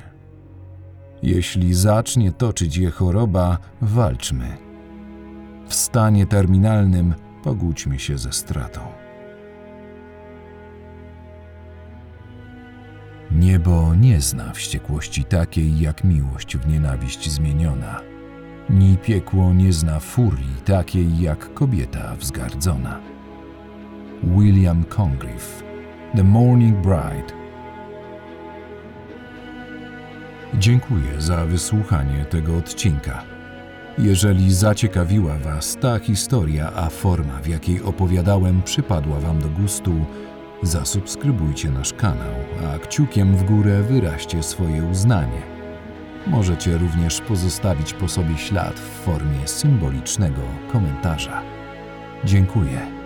Jeśli 1.22 1.74
zacznie 1.74 2.32
toczyć 2.32 2.76
je 2.76 2.90
choroba, 2.90 3.58
walczmy. 3.80 4.67
W 5.68 5.74
stanie 5.74 6.26
terminalnym 6.26 7.14
pogódźmy 7.42 7.98
się 7.98 8.18
ze 8.18 8.32
stratą. 8.32 8.80
Niebo 13.30 13.94
nie 13.94 14.20
zna 14.20 14.52
wściekłości 14.52 15.24
takiej 15.24 15.80
jak 15.80 16.04
miłość 16.04 16.56
w 16.56 16.68
nienawiść 16.68 17.30
zmieniona. 17.30 18.00
Ni 18.70 18.96
piekło 18.96 19.52
nie 19.52 19.72
zna 19.72 20.00
furii 20.00 20.54
takiej 20.64 21.20
jak 21.20 21.54
kobieta 21.54 22.16
wzgardzona. 22.16 23.00
William 24.22 24.84
Congreve, 24.84 25.62
The 26.16 26.24
Morning 26.24 26.76
Bride. 26.76 27.32
Dziękuję 30.54 31.20
za 31.20 31.46
wysłuchanie 31.46 32.24
tego 32.24 32.56
odcinka. 32.56 33.37
Jeżeli 33.98 34.54
zaciekawiła 34.54 35.38
Was 35.38 35.76
ta 35.80 35.98
historia, 35.98 36.72
a 36.76 36.90
forma, 36.90 37.40
w 37.42 37.46
jakiej 37.46 37.82
opowiadałem, 37.82 38.62
przypadła 38.62 39.20
Wam 39.20 39.38
do 39.38 39.48
gustu, 39.48 39.92
zasubskrybujcie 40.62 41.70
nasz 41.70 41.92
kanał, 41.92 42.34
a 42.66 42.78
kciukiem 42.78 43.36
w 43.36 43.44
górę 43.44 43.82
wyraźcie 43.82 44.42
swoje 44.42 44.84
uznanie. 44.84 45.42
Możecie 46.26 46.78
również 46.78 47.20
pozostawić 47.20 47.92
po 47.92 48.08
sobie 48.08 48.38
ślad 48.38 48.80
w 48.80 49.04
formie 49.04 49.48
symbolicznego 49.48 50.42
komentarza. 50.72 51.42
Dziękuję. 52.24 52.97